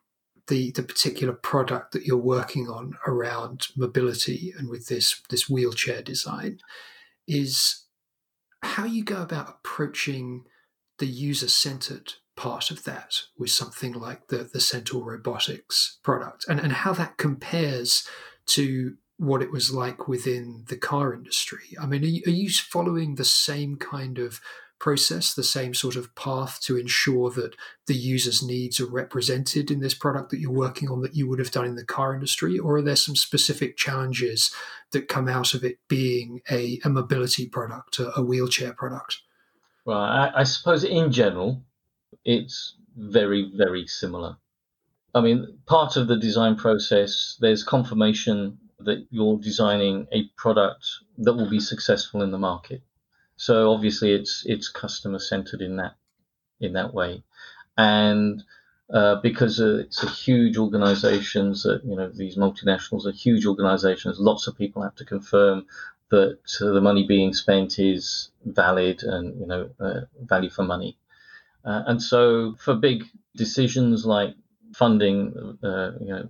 [0.48, 6.02] the the particular product that you're working on around mobility and with this this wheelchair
[6.02, 6.60] design
[7.28, 7.86] is
[8.62, 10.44] how you go about approaching
[10.98, 16.60] the user centered part of that with something like the the Centaur Robotics product and,
[16.60, 18.08] and how that compares
[18.46, 21.78] to what it was like within the car industry.
[21.82, 24.42] I mean, are you, are you following the same kind of
[24.80, 27.56] process, the same sort of path to ensure that
[27.88, 31.40] the user's needs are represented in this product that you're working on that you would
[31.40, 32.60] have done in the car industry?
[32.60, 34.54] Or are there some specific challenges
[34.92, 39.22] that come out of it being a, a mobility product, a, a wheelchair product?
[39.86, 41.64] Well, I, I suppose in general,
[42.26, 44.38] it's very, very similar.
[45.16, 50.86] I mean, part of the design process, there's confirmation that you're designing a product
[51.20, 52.82] that will be successful in the market.
[53.36, 55.96] So obviously, it's it's customer centered in that
[56.60, 57.24] in that way,
[57.78, 58.44] and
[58.92, 64.20] uh, because uh, it's a huge organizations that you know these multinationals are huge organizations.
[64.20, 65.66] Lots of people have to confirm
[66.10, 70.98] that uh, the money being spent is valid and you know uh, value for money.
[71.66, 74.36] Uh, and so for big decisions like
[74.76, 76.30] funding, uh, you know,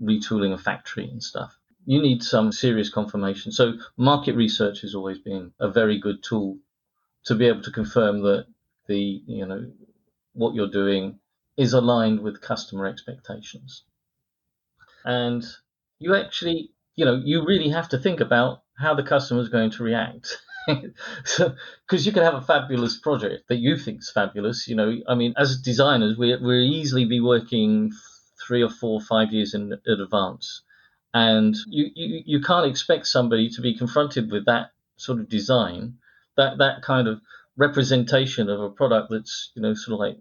[0.00, 3.52] retooling a factory and stuff, you need some serious confirmation.
[3.52, 6.58] So market research has always been a very good tool
[7.24, 8.46] to be able to confirm that
[8.86, 9.70] the you know
[10.32, 11.18] what you're doing
[11.56, 13.84] is aligned with customer expectations.
[15.04, 15.44] And
[15.98, 19.70] you actually, you know, you really have to think about how the customer is going
[19.72, 20.38] to react.
[21.86, 24.68] Because you can have a fabulous project that you think is fabulous.
[24.68, 27.92] You know, I mean, as designers, we we easily be working
[28.46, 30.62] three or four, five years in, in advance,
[31.14, 35.94] and you, you you can't expect somebody to be confronted with that sort of design,
[36.36, 37.20] that that kind of
[37.56, 40.18] representation of a product that's you know sort of like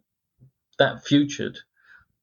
[0.78, 1.58] that futured.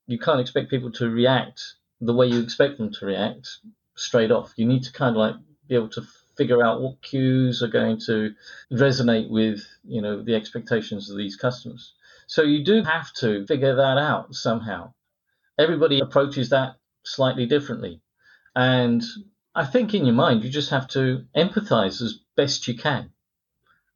[0.07, 3.59] You can't expect people to react the way you expect them to react
[3.97, 4.53] straight off.
[4.57, 5.35] You need to kind of like
[5.69, 6.03] be able to
[6.37, 8.35] figure out what cues are going to
[8.73, 11.95] resonate with you know the expectations of these customers.
[12.27, 14.93] So you do have to figure that out somehow.
[15.59, 18.01] Everybody approaches that slightly differently,
[18.55, 19.03] and
[19.55, 23.11] I think in your mind you just have to empathize as best you can.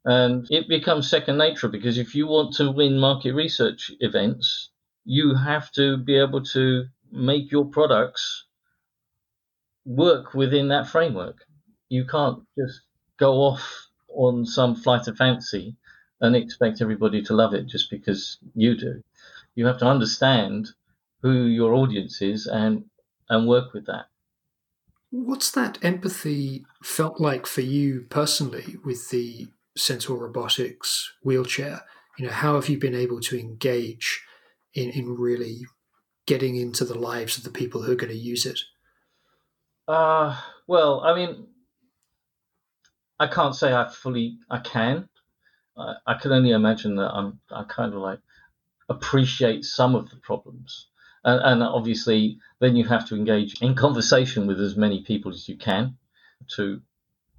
[0.03, 4.71] And it becomes second nature because if you want to win market research events,
[5.05, 8.45] you have to be able to make your products
[9.85, 11.45] work within that framework
[11.91, 12.81] you can't just
[13.17, 15.75] go off on some flight of fancy
[16.21, 19.03] and expect everybody to love it just because you do.
[19.55, 20.69] You have to understand
[21.21, 22.85] who your audience is and
[23.29, 24.05] and work with that.
[25.09, 31.81] What's that empathy felt like for you personally with the Centaur Robotics wheelchair?
[32.17, 34.21] You know, how have you been able to engage
[34.73, 35.65] in, in really
[36.25, 38.59] getting into the lives of the people who are going to use it?
[39.87, 41.47] Uh, well, I mean,
[43.21, 45.07] I can't say I fully I can.
[45.77, 48.19] I, I can only imagine that I'm I kind of like
[48.89, 50.87] appreciate some of the problems,
[51.23, 55.47] and, and obviously then you have to engage in conversation with as many people as
[55.47, 55.97] you can
[56.55, 56.81] to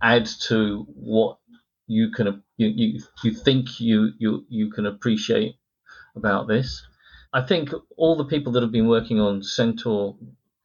[0.00, 1.38] add to what
[1.88, 5.56] you can you, you, you think you, you you can appreciate
[6.14, 6.86] about this.
[7.32, 10.16] I think all the people that have been working on Centaur,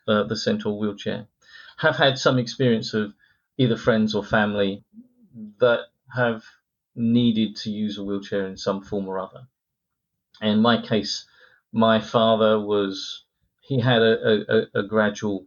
[0.07, 1.25] uh, the Centaur wheelchair,
[1.77, 3.13] have had some experience of
[3.57, 4.83] either friends or family
[5.59, 6.43] that have
[6.95, 9.47] needed to use a wheelchair in some form or other.
[10.41, 11.25] In my case,
[11.71, 13.25] my father was
[13.61, 15.45] he had a, a, a gradual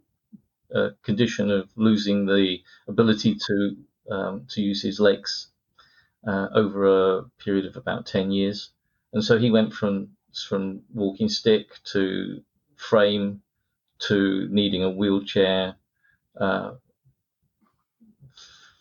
[0.75, 3.77] uh, condition of losing the ability to
[4.11, 5.49] um, to use his legs
[6.27, 8.71] uh, over a period of about ten years,
[9.13, 10.17] and so he went from
[10.49, 12.43] from walking stick to
[12.77, 13.43] frame
[13.99, 15.77] to needing a wheelchair
[16.41, 16.73] uh,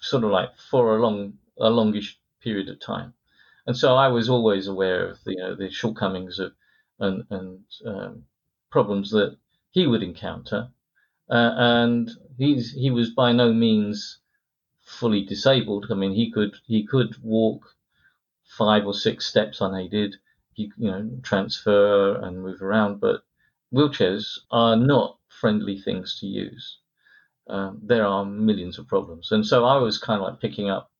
[0.09, 3.13] sort of like for a long a longish period of time.
[3.67, 6.53] And so I was always aware of the you know, the shortcomings of
[6.99, 8.25] and, and um,
[8.71, 9.37] problems that
[9.71, 10.69] he would encounter.
[11.29, 14.19] Uh, and he's he was by no means
[14.81, 15.85] fully disabled.
[15.91, 17.75] I mean, he could he could walk
[18.45, 20.15] five or six steps unaided.
[20.53, 23.23] He you know transfer and move around, but
[23.71, 26.79] wheelchairs are not friendly things to use
[27.49, 29.31] um, there are millions of problems.
[29.31, 30.91] And so I was kind of like picking up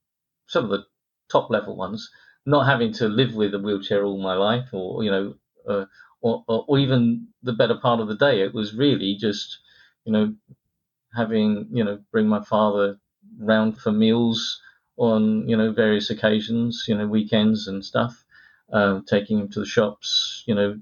[0.47, 0.85] some of the
[1.31, 2.09] top level ones,
[2.45, 5.35] not having to live with a wheelchair all my life, or you know,
[5.67, 5.85] uh,
[6.21, 8.41] or, or, or even the better part of the day.
[8.41, 9.59] It was really just,
[10.05, 10.33] you know,
[11.15, 12.97] having you know bring my father
[13.39, 14.61] round for meals
[14.97, 18.25] on you know various occasions, you know weekends and stuff,
[18.73, 20.79] uh, taking him to the shops, you know,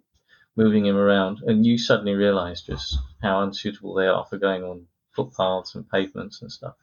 [0.55, 4.88] moving him around, and you suddenly realise just how unsuitable they are for going on
[5.18, 6.76] footpaths and pavements and stuff.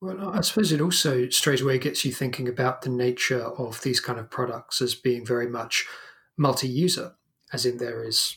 [0.00, 4.00] Well, I suppose it also straight away gets you thinking about the nature of these
[4.00, 5.86] kind of products as being very much
[6.36, 7.14] multi user,
[7.52, 8.36] as in there is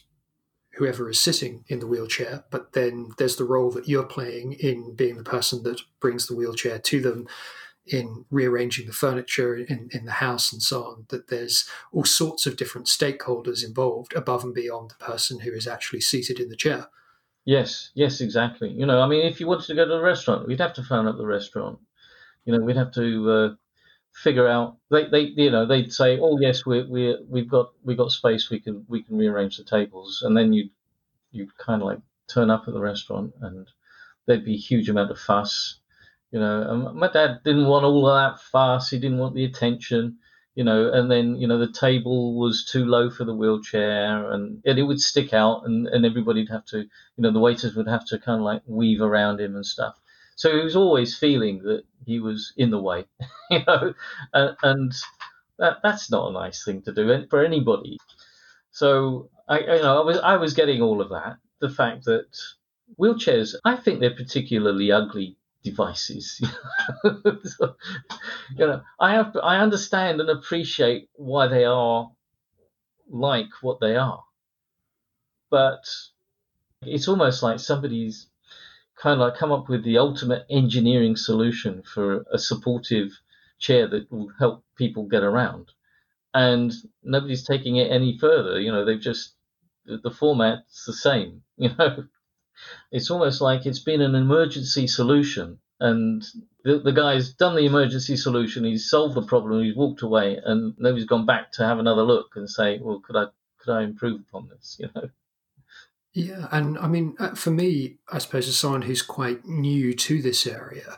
[0.75, 4.95] whoever is sitting in the wheelchair, but then there's the role that you're playing in
[4.95, 7.27] being the person that brings the wheelchair to them,
[7.87, 12.45] in rearranging the furniture in, in the house and so on, that there's all sorts
[12.45, 16.55] of different stakeholders involved above and beyond the person who is actually seated in the
[16.55, 16.87] chair.
[17.47, 18.69] Yes, yes, exactly.
[18.71, 20.83] You know, I mean, if you wanted to go to the restaurant, we'd have to
[20.83, 21.79] phone up the restaurant.
[22.45, 23.55] You know, we'd have to uh,
[24.13, 24.77] figure out.
[24.91, 28.49] They, they, you know, they'd say, "Oh, yes, we, we, we've got, we've got space.
[28.51, 30.69] We can, we can rearrange the tables." And then you,
[31.31, 33.67] you kind of like turn up at the restaurant, and
[34.27, 35.79] there'd be a huge amount of fuss
[36.31, 38.89] you know, and my dad didn't want all of that fuss.
[38.91, 40.19] He didn't want the attention.
[40.58, 44.62] You know, and then you know the table was too low for the wheelchair, and,
[44.66, 46.89] and it would stick out, and, and everybody'd have to, you
[47.20, 49.99] know, the waiters would have to kind of like weave around him and stuff.
[50.36, 53.05] So he was always feeling that he was in the way,
[53.51, 53.93] you know,
[54.34, 54.93] and, and
[55.60, 57.99] that, that's not a nice thing to do for anybody.
[58.72, 61.38] So I, you know, I was I was getting all of that.
[61.60, 62.28] The fact that
[62.99, 65.36] wheelchairs, I think they're particularly ugly
[65.70, 66.41] devices.
[67.03, 67.76] so,
[68.55, 72.11] you know, I have I understand and appreciate why they are
[73.09, 74.24] like what they are,
[75.49, 75.84] but
[76.82, 78.28] it's almost like somebody's
[79.01, 83.11] kind of like come up with the ultimate engineering solution for a supportive
[83.59, 85.72] chair that will help people get around,
[86.34, 88.59] and nobody's taking it any further.
[88.59, 89.36] You know, they've just
[89.86, 91.43] the format's the same.
[91.59, 92.05] You know,
[92.91, 95.60] it's almost like it's been an emergency solution.
[95.80, 96.24] And
[96.64, 98.64] the, the guy's done the emergency solution.
[98.64, 99.64] He's solved the problem.
[99.64, 100.39] He's walked away.
[100.43, 103.26] And nobody's gone back to have another look and say well could i
[103.60, 104.80] could i improve upon this?
[104.84, 105.10] You know?
[106.14, 106.47] Yeah.
[106.51, 110.47] And i mean uh, for me i suppose as someone who's quite new to this
[110.47, 110.97] area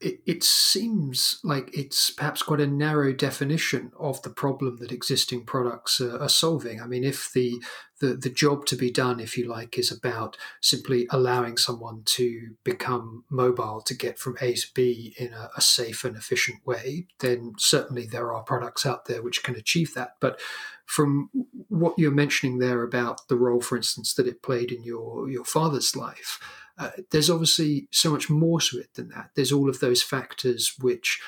[0.00, 5.44] it, it seems like it's perhaps quite a narrow definition of the problem that existing
[5.44, 6.80] products are, are solving.
[6.80, 7.62] I mean, if the,
[8.00, 12.56] the the job to be done, if you like, is about simply allowing someone to
[12.64, 17.06] become mobile to get from A to B in a, a safe and efficient way,
[17.18, 20.14] then certainly there are products out there which can achieve that.
[20.18, 20.40] But
[20.86, 21.28] from
[21.68, 25.44] what you're mentioning there about the role, for instance, that it played in your your
[25.44, 26.40] father's life
[26.80, 29.30] uh, there's obviously so much more to it than that.
[29.34, 31.20] There's all of those factors which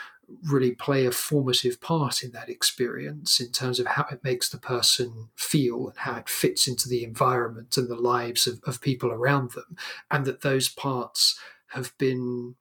[0.44, 4.56] really play a formative part in that experience in terms of how it makes the
[4.56, 9.10] person feel and how it fits into the environment and the lives of, of people
[9.10, 9.76] around them,
[10.10, 11.38] and that those parts
[11.68, 12.54] have been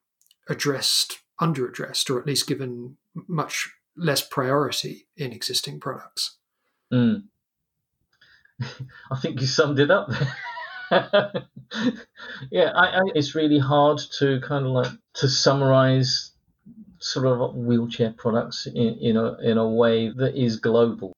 [0.49, 6.37] addressed, under addressed, or at least given much less priority in existing products.
[6.91, 7.23] Mm.
[8.61, 10.35] I think you summed it up there.
[12.51, 16.31] yeah, I, I, it's really hard to kind of like to summarize
[16.99, 21.13] sort of wheelchair products in, in a in a way that is global.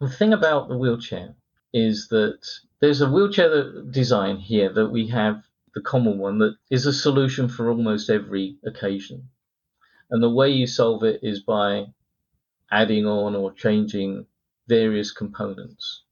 [0.00, 1.34] The thing about the wheelchair
[1.72, 2.38] is that
[2.80, 5.42] there's a wheelchair design here that we have
[5.74, 9.28] the common one that is a solution for almost every occasion.
[10.10, 11.86] And the way you solve it is by
[12.70, 14.26] adding on or changing
[14.68, 16.02] various components.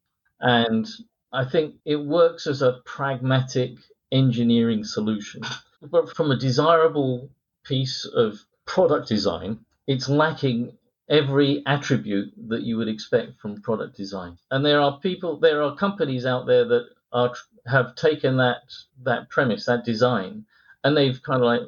[0.40, 0.86] And
[1.34, 3.72] I think it works as a pragmatic
[4.12, 5.42] engineering solution.
[5.82, 7.28] But from a desirable
[7.64, 10.78] piece of product design, it's lacking
[11.08, 14.38] every attribute that you would expect from product design.
[14.50, 17.34] And there are people, there are companies out there that are
[17.66, 18.62] have taken that
[19.02, 20.46] that premise, that design,
[20.82, 21.62] and they've kind of like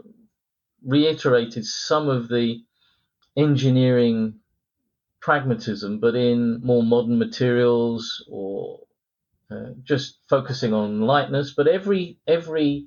[0.84, 2.62] reiterated some of the
[3.36, 4.40] engineering
[5.20, 8.80] pragmatism, but in more modern materials or
[9.50, 12.86] uh, just focusing on lightness, but every every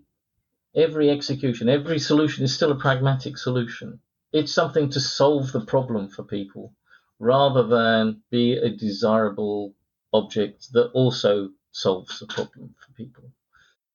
[0.76, 4.00] every execution, every solution is still a pragmatic solution.
[4.32, 6.74] It's something to solve the problem for people
[7.20, 9.74] rather than be a desirable
[10.14, 13.24] object that also solves the problem for people.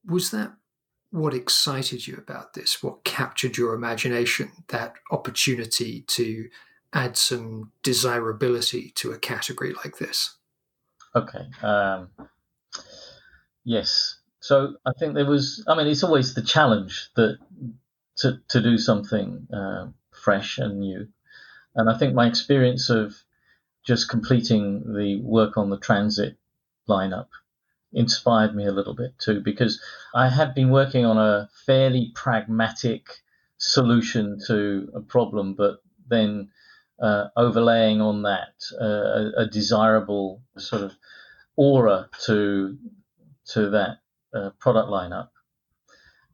[0.07, 0.53] Was that
[1.11, 2.83] what excited you about this?
[2.83, 4.51] What captured your imagination?
[4.69, 6.49] That opportunity to
[6.93, 10.37] add some desirability to a category like this?
[11.15, 11.47] Okay.
[11.63, 12.09] Um,
[13.65, 14.19] Yes.
[14.41, 15.65] So I think there was.
[15.67, 17.39] I mean, it's always the challenge that
[18.19, 21.09] to to do something uh, fresh and new,
[21.75, 23.15] and I think my experience of
[23.85, 26.37] just completing the work on the transit
[26.89, 27.29] lineup
[27.93, 29.81] inspired me a little bit too because
[30.15, 33.07] I had been working on a fairly pragmatic
[33.59, 36.51] solution to a problem, but then
[37.01, 40.93] uh, overlaying on that uh, a, a, desirable sort of
[41.57, 42.79] aura to
[43.53, 43.99] to that
[44.35, 45.29] uh, product lineup,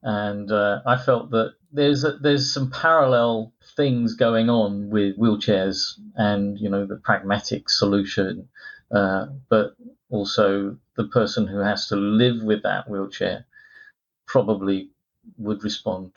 [0.02, 5.98] and uh, I felt that there's a, there's some parallel things going on with wheelchairs
[6.16, 8.48] and you know the pragmatic solution,
[8.90, 9.76] uh, but
[10.10, 13.46] also the person who has to live with that wheelchair
[14.26, 14.90] probably
[15.38, 16.12] would respond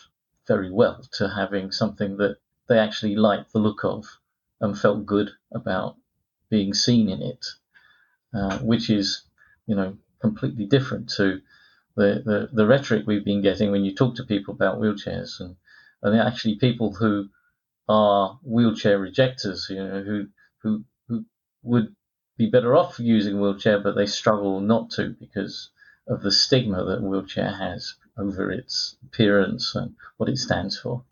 [0.48, 2.38] very well to having something that
[2.68, 4.06] they actually liked the look of
[4.62, 5.96] and felt good about
[6.50, 7.46] being seen in it,
[8.34, 9.24] uh, which is,
[9.68, 11.42] you know, completely different to
[11.98, 15.58] the, the, the rhetoric we've been getting when you talk to people about wheelchairs and,
[16.02, 17.28] and actually people who
[17.90, 20.28] are wheelchair rejectors, you know, who,
[20.62, 21.26] who, who
[21.62, 21.94] would
[22.38, 25.70] be better off using a wheelchair, but they struggle not to because
[26.08, 31.04] of the stigma that wheelchair has over its appearance and what it stands for.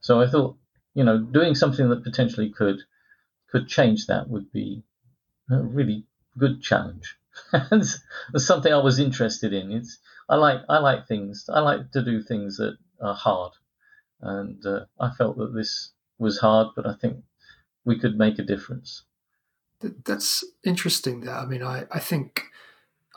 [0.00, 0.56] So I thought,
[0.94, 2.80] you know, doing something that potentially could
[3.50, 4.82] could change that would be
[5.50, 6.04] a really
[6.36, 7.16] good challenge.
[7.52, 7.84] And
[8.36, 9.72] something I was interested in.
[9.72, 11.48] It's I like I like things.
[11.52, 13.52] I like to do things that are hard,
[14.20, 17.18] and uh, I felt that this was hard, but I think
[17.84, 19.04] we could make a difference.
[19.80, 21.20] That's interesting.
[21.20, 22.44] There, I mean, I I think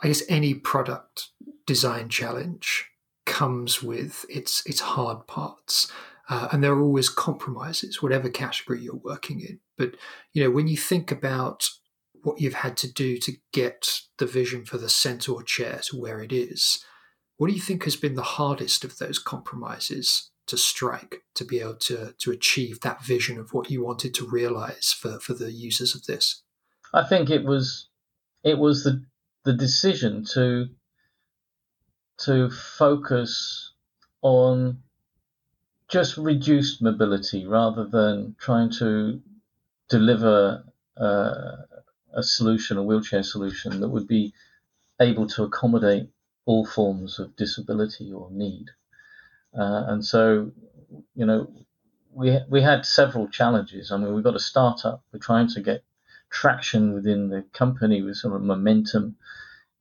[0.02, 1.28] I guess any product
[1.66, 2.86] design challenge
[3.26, 5.90] comes with its its hard parts.
[6.28, 9.58] Uh, and there are always compromises, whatever category you're working in.
[9.76, 9.96] But
[10.32, 11.68] you know, when you think about
[12.22, 16.20] what you've had to do to get the vision for the Centaur chair to where
[16.20, 16.84] it is,
[17.36, 21.60] what do you think has been the hardest of those compromises to strike to be
[21.60, 25.52] able to to achieve that vision of what you wanted to realize for for the
[25.52, 26.42] users of this?
[26.92, 27.88] I think it was
[28.44, 29.04] it was the
[29.44, 30.66] the decision to
[32.18, 33.72] to focus
[34.22, 34.82] on
[35.88, 39.20] just reduced mobility rather than trying to
[39.88, 40.64] deliver
[40.96, 41.56] uh,
[42.14, 44.32] a solution, a wheelchair solution that would be
[45.00, 46.08] able to accommodate
[46.44, 48.66] all forms of disability or need.
[49.56, 50.52] Uh, and so,
[51.14, 51.50] you know,
[52.12, 53.92] we we had several challenges.
[53.92, 55.02] I mean, we've got a startup.
[55.12, 55.84] We're trying to get
[56.30, 59.16] traction within the company with sort of momentum.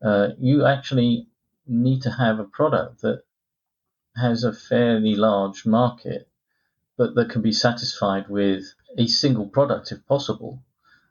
[0.01, 1.27] Uh, you actually
[1.67, 3.23] need to have a product that
[4.15, 6.27] has a fairly large market,
[6.97, 10.61] but that can be satisfied with a single product if possible.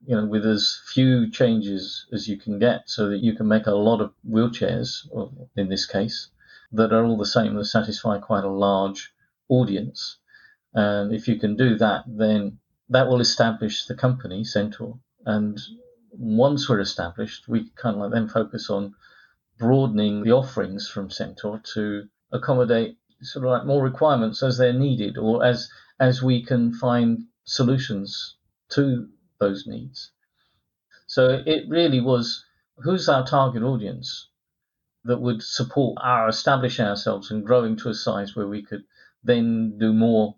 [0.09, 3.67] You know, with as few changes as you can get, so that you can make
[3.67, 5.07] a lot of wheelchairs,
[5.55, 6.31] in this case,
[6.73, 9.13] that are all the same that satisfy quite a large
[9.49, 10.17] audience.
[10.73, 14.99] And if you can do that, then that will establish the company, Centaur.
[15.27, 15.59] And
[16.13, 18.95] once we're established, we kind of like then focus on
[19.59, 25.19] broadening the offerings from Centaur to accommodate sort of like more requirements as they're needed
[25.19, 25.69] or as
[26.01, 28.37] as we can find solutions
[28.71, 29.09] to
[29.39, 30.11] those needs.
[31.07, 32.45] So it really was
[32.77, 34.29] who's our target audience
[35.05, 38.85] that would support our establishing ourselves and growing to a size where we could
[39.25, 40.37] then do more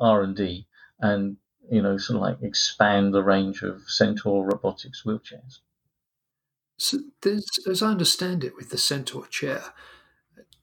[0.00, 0.66] R and D
[0.98, 1.36] and
[1.70, 5.60] you know sort of like expand the range of Centaur robotics wheelchairs.
[6.78, 6.98] So
[7.70, 9.62] as I understand it, with the Centaur chair,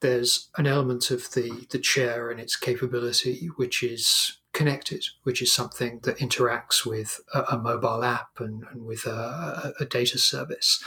[0.01, 5.53] there's an element of the the chair and its capability which is connected, which is
[5.53, 10.83] something that interacts with a, a mobile app and, and with a, a, data service.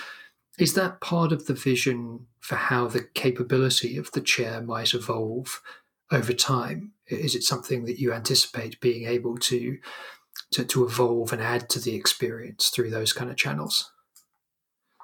[0.59, 5.63] Is that part of the vision for how the capability of the chair might evolve
[6.11, 6.93] over time?
[7.07, 9.79] Is it something that you anticipate being able to
[10.53, 13.91] to, to evolve and add to the experience through those kind of channels?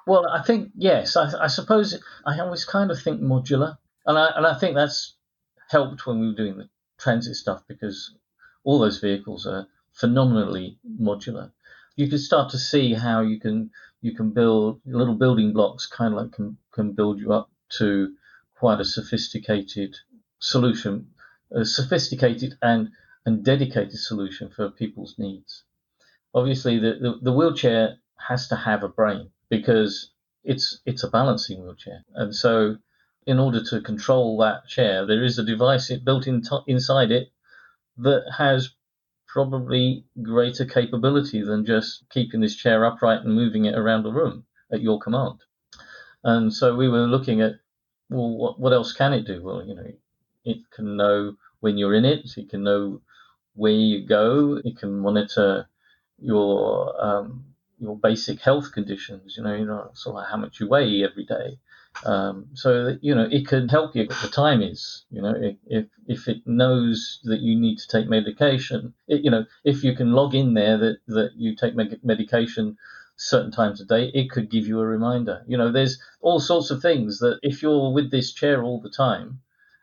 [0.05, 1.17] Well, I think yes.
[1.17, 5.15] I, I suppose I always kind of think modular, and I and I think that's
[5.69, 8.13] helped when we were doing the transit stuff because
[8.63, 11.51] all those vehicles are phenomenally modular.
[11.95, 16.13] You can start to see how you can you can build little building blocks, kind
[16.13, 17.49] of like can can build you up
[17.79, 18.15] to
[18.55, 19.95] quite a sophisticated
[20.39, 21.07] solution,
[21.51, 22.89] a sophisticated and
[23.25, 25.63] and dedicated solution for people's needs.
[26.33, 30.11] Obviously, the, the, the wheelchair has to have a brain because
[30.43, 32.77] it's it's a balancing wheelchair, and so
[33.25, 37.31] in order to control that chair, there is a device built in t- inside it
[37.99, 38.69] that has
[39.27, 44.45] probably greater capability than just keeping this chair upright and moving it around the room
[44.71, 45.39] at your command.
[46.23, 47.53] And so we were looking at,
[48.09, 49.41] well, what, what else can it do?
[49.43, 49.91] Well, you know,
[50.43, 53.01] it can know when you're in it, it can know
[53.53, 55.67] where you go, it can monitor
[56.17, 57.45] your um,
[57.79, 59.35] your basic health conditions.
[59.37, 61.59] You know, you know, sort of how much you weigh every day.
[62.05, 65.05] Um, so that, you know it can help you the time is.
[65.11, 65.33] You know,
[65.65, 69.95] if if it knows that you need to take medication, it, you know, if you
[69.95, 72.77] can log in there that that you take medication
[73.17, 75.43] certain times a day, it could give you a reminder.
[75.47, 78.89] You know, there's all sorts of things that if you're with this chair all the
[78.89, 79.41] time,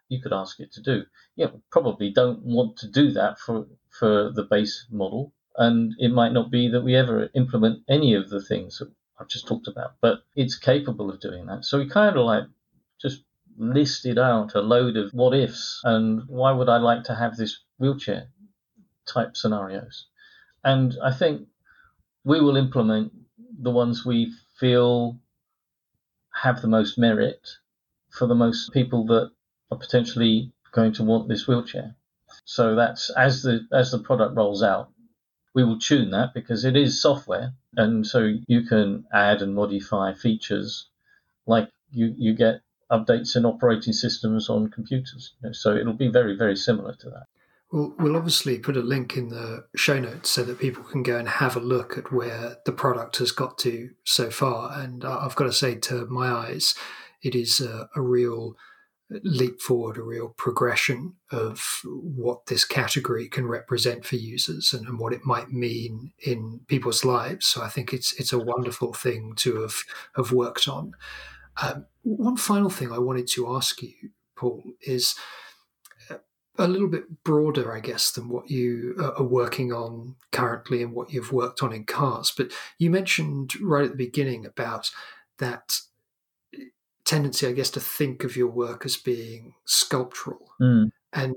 [0.08, 1.04] you could ask it to do.
[1.36, 6.12] You know, probably don't want to do that for for the base model and it
[6.12, 8.82] might not be that we ever implement any of the things
[9.18, 11.64] I've just talked about, but it's capable of doing that.
[11.64, 12.44] So we kind of like
[13.00, 13.22] just
[13.58, 17.60] listed out a load of what ifs and why would I like to have this
[17.78, 18.28] wheelchair
[19.06, 20.06] type scenarios.
[20.64, 21.48] And I think
[22.24, 23.12] we will implement
[23.58, 25.18] the ones we feel
[26.42, 27.48] have the most merit
[28.10, 29.30] for the most people that
[29.70, 31.94] are potentially going to want this wheelchair.
[32.44, 34.90] So that's as the as the product rolls out,
[35.56, 40.12] we will tune that because it is software, and so you can add and modify
[40.12, 40.90] features
[41.46, 42.60] like you you get
[42.92, 45.32] updates in operating systems on computers.
[45.52, 47.24] So it'll be very very similar to that.
[47.72, 51.16] Well, we'll obviously put a link in the show notes so that people can go
[51.16, 54.78] and have a look at where the product has got to so far.
[54.78, 56.76] And I've got to say, to my eyes,
[57.22, 58.56] it is a, a real
[59.10, 64.98] leap forward, a real progression of what this category can represent for users and, and,
[64.98, 67.46] what it might mean in people's lives.
[67.46, 69.76] So I think it's it's a wonderful thing to have
[70.16, 70.92] have worked on.
[71.62, 73.94] Um, one final thing I wanted to ask you,
[74.34, 75.14] Paul, is
[76.10, 76.18] uh,
[76.58, 81.12] a little bit broader, I guess, than what you are working on currently and what
[81.12, 82.32] you've worked on in cars.
[82.36, 84.90] But you mentioned right at the beginning about
[85.38, 85.80] that
[87.06, 90.50] tendency, I guess, to think of your work as being sculptural.
[90.60, 90.90] Mm.
[91.12, 91.34] And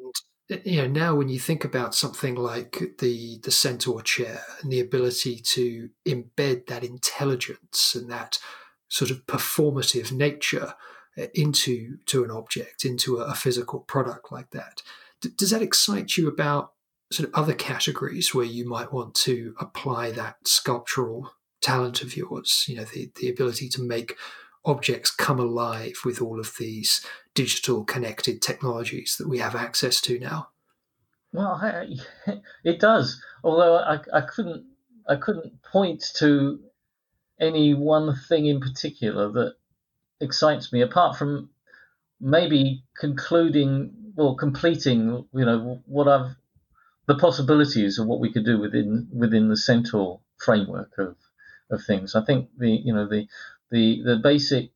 [0.66, 4.80] you know, now when you think about something like the the centaur chair and the
[4.80, 8.40] ability to embed that intelligence and that
[8.88, 10.74] sort of performative nature
[11.18, 14.82] uh, into to an object, into a, a physical product like that,
[15.22, 16.74] D- does that excite you about
[17.12, 22.66] sort of other categories where you might want to apply that sculptural talent of yours?
[22.68, 24.16] You know, the the ability to make
[24.66, 30.20] objects come alive with all of these digital connected technologies that we have access to
[30.20, 30.50] now?
[31.32, 31.88] Well, I,
[32.64, 33.22] it does.
[33.44, 34.66] Although I, I couldn't
[35.08, 36.60] I couldn't point to
[37.40, 39.56] any one thing in particular that
[40.22, 41.50] excites me apart from
[42.20, 46.36] maybe concluding or completing you know what I've
[47.08, 51.16] the possibilities of what we could do within within the Centaur framework of
[51.72, 52.16] of things.
[52.16, 53.28] I think the you know the
[53.72, 54.72] the the basic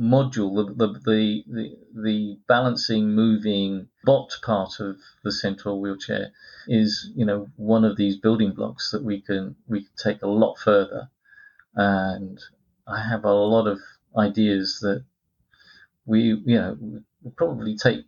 [0.00, 6.32] module, the the the, the balancing, moving bot part of the Centaur wheelchair
[6.66, 10.28] is you know one of these building blocks that we can we can take a
[10.28, 11.08] lot further,
[11.74, 12.40] and
[12.86, 13.80] I have a lot of
[14.16, 15.04] ideas that
[16.04, 17.02] we you know
[17.36, 18.04] probably take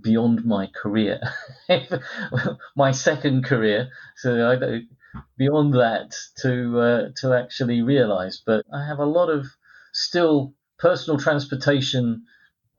[0.00, 1.20] beyond my career,
[2.76, 3.90] my second career.
[4.16, 4.88] So I don't
[5.36, 8.42] beyond that to uh, to actually realize.
[8.44, 9.46] But I have a lot of
[9.92, 12.24] still personal transportation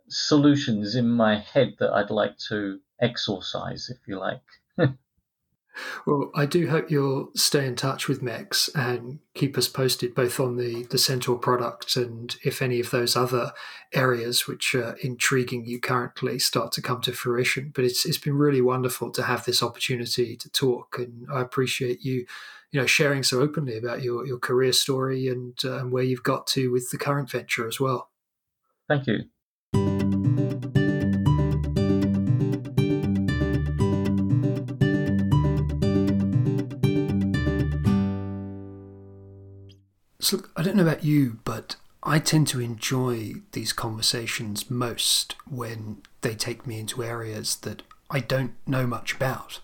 [0.10, 4.42] solutions in my head that I'd like to exorcise, if you like.
[6.06, 10.40] Well, I do hope you'll stay in touch with MEX and keep us posted both
[10.40, 13.52] on the, the Centaur product and if any of those other
[13.94, 17.72] areas which are intriguing you currently start to come to fruition.
[17.74, 22.04] But it's it's been really wonderful to have this opportunity to talk, and I appreciate
[22.04, 22.26] you,
[22.72, 26.48] you know, sharing so openly about your, your career story and uh, where you've got
[26.48, 28.10] to with the current venture as well.
[28.88, 30.75] Thank you.
[40.26, 46.02] So, I don't know about you, but I tend to enjoy these conversations most when
[46.22, 49.60] they take me into areas that I don't know much about.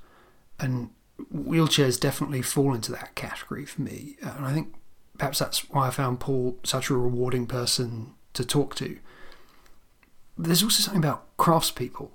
[0.59, 0.91] And
[1.35, 4.17] wheelchairs definitely fall into that category for me.
[4.21, 4.75] And I think
[5.17, 8.99] perhaps that's why I found Paul such a rewarding person to talk to.
[10.37, 12.11] There's also something about craftspeople.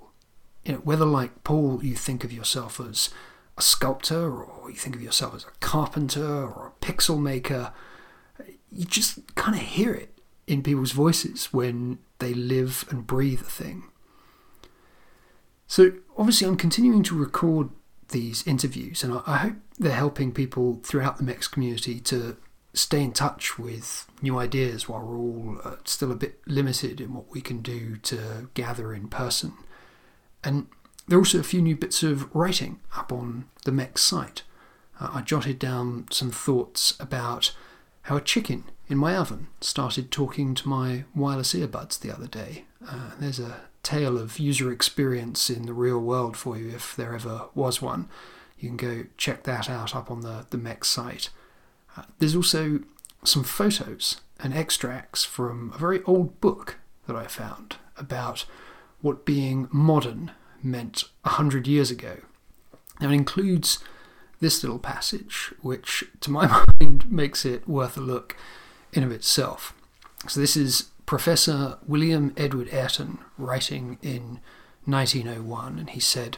[0.63, 3.09] You know, whether like Paul, you think of yourself as
[3.57, 7.73] a sculptor, or you think of yourself as a carpenter or a pixel maker
[8.71, 13.45] you just kind of hear it in people's voices when they live and breathe a
[13.45, 13.83] thing.
[15.67, 17.69] So, obviously, I'm continuing to record
[18.09, 22.37] these interviews, and I hope they're helping people throughout the MEX community to
[22.73, 27.13] stay in touch with new ideas while we're all uh, still a bit limited in
[27.13, 29.53] what we can do to gather in person.
[30.43, 30.67] And
[31.07, 34.43] there are also a few new bits of writing up on the MEX site.
[34.99, 37.53] Uh, I jotted down some thoughts about
[38.07, 42.63] how a chicken in my oven started talking to my wireless earbuds the other day.
[42.87, 47.13] Uh, there's a tale of user experience in the real world for you if there
[47.13, 48.07] ever was one.
[48.57, 51.31] You can go check that out up on the, the MEX site.
[51.97, 52.79] Uh, there's also
[53.25, 56.77] some photos and extracts from a very old book
[57.07, 58.45] that I found about
[59.01, 60.31] what being modern
[60.63, 62.19] meant a hundred years ago.
[63.01, 63.79] Now, it includes
[64.39, 68.35] this little passage, which to my mind makes it worth a look
[68.93, 69.73] in of itself.
[70.27, 74.39] So this is Professor William Edward Ayrton writing in
[74.85, 76.37] 1901, and he said,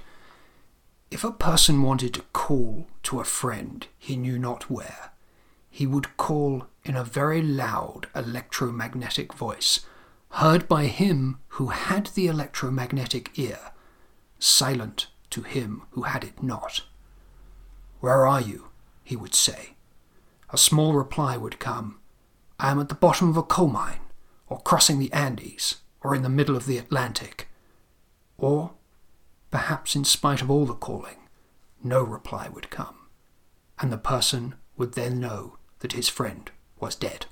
[1.10, 5.12] If a person wanted to call to a friend he knew not where,
[5.70, 9.82] he would call in a very loud electromagnetic voice,
[10.32, 13.72] heard by him who had the electromagnetic ear,
[14.40, 16.84] silent to him who had it not.
[18.00, 18.66] Where are you?
[19.04, 19.76] he would say.
[20.52, 22.00] A small reply would come,
[22.60, 24.02] I am at the bottom of a coal mine,
[24.48, 27.50] or crossing the Andes, or in the middle of the Atlantic.
[28.38, 28.72] Or,
[29.52, 31.18] perhaps in spite of all the calling,
[31.84, 33.08] no reply would come,
[33.80, 37.26] and the person would then know that his friend was dead.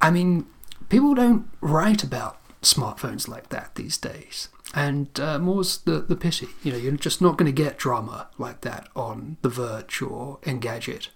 [0.00, 0.46] I mean,
[0.88, 4.48] people don't write about smartphones like that these days.
[4.74, 6.48] And uh, more's the, the pity.
[6.64, 10.40] You know, you're just not going to get drama like that on The Verge or
[10.42, 11.10] Engadget.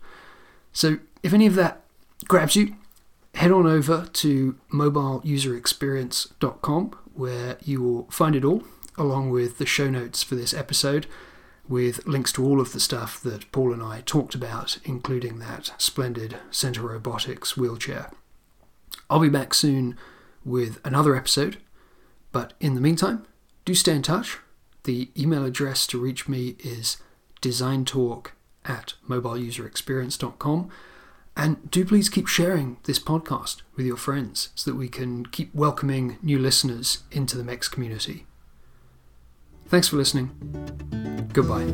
[0.72, 1.80] So if any of that
[2.28, 2.76] grabs you,
[3.34, 8.62] head on over to mobileuserexperience.com where you will find it all,
[8.96, 11.08] along with the show notes for this episode,
[11.68, 15.72] with links to all of the stuff that Paul and I talked about, including that
[15.78, 18.12] splendid Centaur Robotics wheelchair.
[19.10, 19.98] I'll be back soon
[20.44, 21.56] with another episode,
[22.30, 23.26] but in the meantime,
[23.68, 24.38] do stay in touch.
[24.84, 26.96] The email address to reach me is
[27.42, 28.28] designtalk
[28.64, 30.70] at mobileuserexperience.com.
[31.36, 35.54] And do please keep sharing this podcast with your friends so that we can keep
[35.54, 38.24] welcoming new listeners into the MEX community.
[39.66, 40.30] Thanks for listening.
[41.34, 41.66] Goodbye.